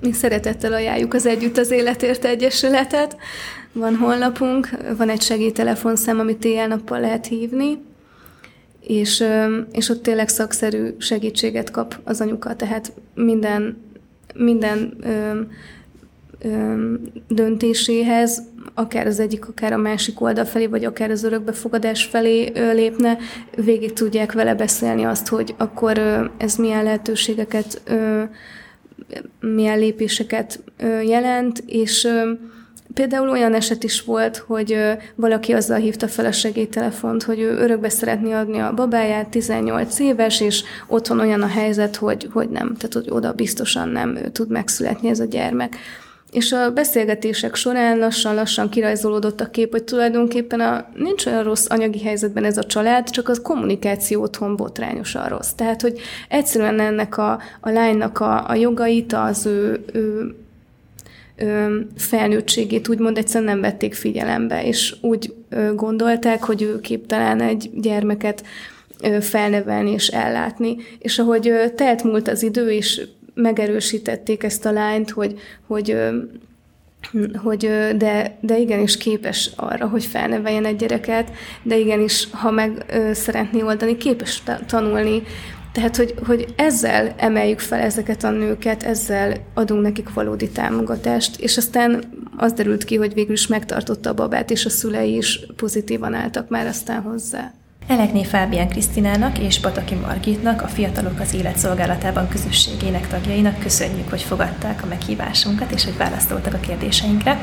Mi 0.00 0.12
szeretettel 0.12 0.72
ajánljuk 0.72 1.14
az 1.14 1.26
Együtt 1.26 1.56
az 1.56 1.70
Életért 1.70 2.24
Egyesületet. 2.24 3.16
Van 3.72 3.96
honlapunk, 3.96 4.68
van 4.96 5.08
egy 5.08 5.22
segélytelefonszám, 5.22 6.18
amit 6.18 6.44
éjjel-nappal 6.44 7.00
lehet 7.00 7.26
hívni, 7.26 7.82
és, 8.80 9.24
és 9.72 9.88
ott 9.88 10.02
tényleg 10.02 10.28
szakszerű 10.28 10.94
segítséget 10.98 11.70
kap 11.70 11.98
az 12.04 12.20
anyuka, 12.20 12.56
tehát 12.56 12.92
minden, 13.14 13.84
minden 14.34 14.96
döntéséhez, 17.28 18.42
akár 18.74 19.06
az 19.06 19.20
egyik, 19.20 19.48
akár 19.48 19.72
a 19.72 19.76
másik 19.76 20.20
oldal 20.20 20.44
felé, 20.44 20.66
vagy 20.66 20.84
akár 20.84 21.10
az 21.10 21.24
örökbefogadás 21.24 22.04
felé 22.04 22.52
lépne, 22.72 23.18
végig 23.56 23.92
tudják 23.92 24.32
vele 24.32 24.54
beszélni 24.54 25.04
azt, 25.04 25.28
hogy 25.28 25.54
akkor 25.58 25.98
ez 26.36 26.56
milyen 26.56 26.84
lehetőségeket, 26.84 27.82
milyen 29.40 29.78
lépéseket 29.78 30.62
jelent, 31.04 31.62
és 31.66 32.08
Például 32.94 33.28
olyan 33.28 33.54
eset 33.54 33.84
is 33.84 34.02
volt, 34.02 34.36
hogy 34.36 34.78
valaki 35.14 35.52
azzal 35.52 35.78
hívta 35.78 36.08
fel 36.08 36.26
a 36.26 36.32
segélytelefont, 36.32 37.22
hogy 37.22 37.40
ő 37.40 37.56
örökbe 37.56 37.88
szeretné 37.88 38.32
adni 38.32 38.58
a 38.58 38.74
babáját, 38.74 39.28
18 39.28 39.98
éves, 39.98 40.40
és 40.40 40.62
otthon 40.86 41.20
olyan 41.20 41.42
a 41.42 41.46
helyzet, 41.46 41.96
hogy, 41.96 42.28
hogy 42.32 42.48
nem, 42.48 42.74
tehát 42.76 42.92
hogy 42.92 43.06
oda 43.08 43.32
biztosan 43.32 43.88
nem 43.88 44.18
tud 44.32 44.50
megszületni 44.50 45.08
ez 45.08 45.20
a 45.20 45.24
gyermek. 45.24 45.76
És 46.30 46.52
a 46.52 46.72
beszélgetések 46.72 47.54
során 47.54 47.98
lassan-lassan 47.98 48.68
kirajzolódott 48.68 49.40
a 49.40 49.50
kép, 49.50 49.70
hogy 49.70 49.84
tulajdonképpen 49.84 50.60
a, 50.60 50.86
nincs 50.94 51.26
olyan 51.26 51.42
rossz 51.42 51.66
anyagi 51.68 52.02
helyzetben 52.02 52.44
ez 52.44 52.56
a 52.56 52.64
család, 52.64 53.10
csak 53.10 53.28
az 53.28 53.40
kommunikáció 53.42 54.22
otthon 54.22 54.56
botrányosan 54.56 55.28
rossz. 55.28 55.50
Tehát, 55.50 55.80
hogy 55.80 56.00
egyszerűen 56.28 56.80
ennek 56.80 57.18
a, 57.18 57.40
a 57.60 57.70
lánynak 57.70 58.20
a, 58.20 58.48
a 58.48 58.54
jogait, 58.54 59.12
az 59.12 59.46
ő, 59.46 59.84
ő, 59.92 60.34
ő 61.36 61.86
felnőttségét 61.96 62.88
úgymond 62.88 63.18
egyszerűen 63.18 63.50
nem 63.50 63.60
vették 63.60 63.94
figyelembe, 63.94 64.64
és 64.64 64.94
úgy 65.00 65.34
gondolták, 65.74 66.42
hogy 66.42 66.62
ő 66.62 66.80
képtelen 66.80 67.40
egy 67.40 67.70
gyermeket 67.74 68.42
felnevelni 69.20 69.90
és 69.90 70.08
ellátni. 70.08 70.76
És 70.98 71.18
ahogy 71.18 71.52
telt 71.74 72.02
múlt 72.02 72.28
az 72.28 72.42
idő, 72.42 72.70
és 72.70 73.02
megerősítették 73.42 74.42
ezt 74.42 74.66
a 74.66 74.72
lányt, 74.72 75.10
hogy, 75.10 75.38
hogy 75.66 75.96
hogy 77.34 77.58
de, 77.96 78.38
de 78.40 78.58
igenis 78.58 78.96
képes 78.96 79.50
arra, 79.56 79.88
hogy 79.88 80.04
felneveljen 80.04 80.64
egy 80.64 80.76
gyereket, 80.76 81.30
de 81.62 81.76
igenis, 81.76 82.28
ha 82.30 82.50
meg 82.50 82.84
szeretné 83.12 83.62
oldani, 83.62 83.96
képes 83.96 84.42
tanulni. 84.66 85.22
Tehát, 85.72 85.96
hogy, 85.96 86.14
hogy 86.26 86.46
ezzel 86.56 87.14
emeljük 87.16 87.58
fel 87.58 87.80
ezeket 87.80 88.24
a 88.24 88.30
nőket, 88.30 88.82
ezzel 88.82 89.36
adunk 89.54 89.82
nekik 89.82 90.12
valódi 90.12 90.48
támogatást, 90.48 91.40
és 91.40 91.56
aztán 91.56 92.04
az 92.36 92.52
derült 92.52 92.84
ki, 92.84 92.96
hogy 92.96 93.14
végül 93.14 93.32
is 93.32 93.46
megtartotta 93.46 94.10
a 94.10 94.14
babát, 94.14 94.50
és 94.50 94.64
a 94.64 94.70
szülei 94.70 95.16
is 95.16 95.40
pozitívan 95.56 96.14
álltak 96.14 96.48
már 96.48 96.66
aztán 96.66 97.02
hozzá. 97.02 97.52
Elekné 97.90 98.24
Fábián 98.24 98.68
Krisztinának 98.68 99.38
és 99.38 99.60
Pataki 99.60 99.94
Margitnak, 99.94 100.62
a 100.62 100.66
Fiatalok 100.66 101.20
az 101.20 101.34
Életszolgálatában 101.34 102.28
közösségének 102.28 103.08
tagjainak 103.08 103.58
köszönjük, 103.58 104.10
hogy 104.10 104.22
fogadták 104.22 104.82
a 104.82 104.86
meghívásunkat, 104.86 105.70
és 105.70 105.84
hogy 105.84 105.96
válaszoltak 105.96 106.54
a 106.54 106.58
kérdéseinkre. 106.58 107.40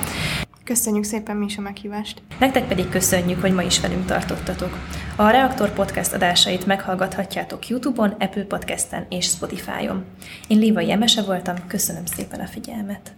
Köszönjük 0.64 1.04
szépen 1.04 1.36
mi 1.36 1.46
is 1.46 1.58
a 1.58 1.62
meghívást. 1.62 2.22
Nektek 2.40 2.68
pedig 2.68 2.90
köszönjük, 2.90 3.42
hogy 3.42 3.54
ma 3.54 3.62
is 3.62 3.80
velünk 3.80 4.06
tartottatok. 4.06 4.78
A 5.16 5.30
Reaktor 5.30 5.74
Podcast 5.74 6.14
adásait 6.14 6.66
meghallgathatjátok 6.66 7.68
YouTube-on, 7.68 8.10
Apple 8.20 8.44
Podcasten 8.44 9.06
és 9.10 9.26
Spotify-on. 9.26 10.06
Én 10.48 10.58
Léva 10.58 10.82
Jemese 10.82 11.22
voltam, 11.22 11.56
köszönöm 11.68 12.06
szépen 12.06 12.40
a 12.40 12.48
figyelmet. 12.48 13.16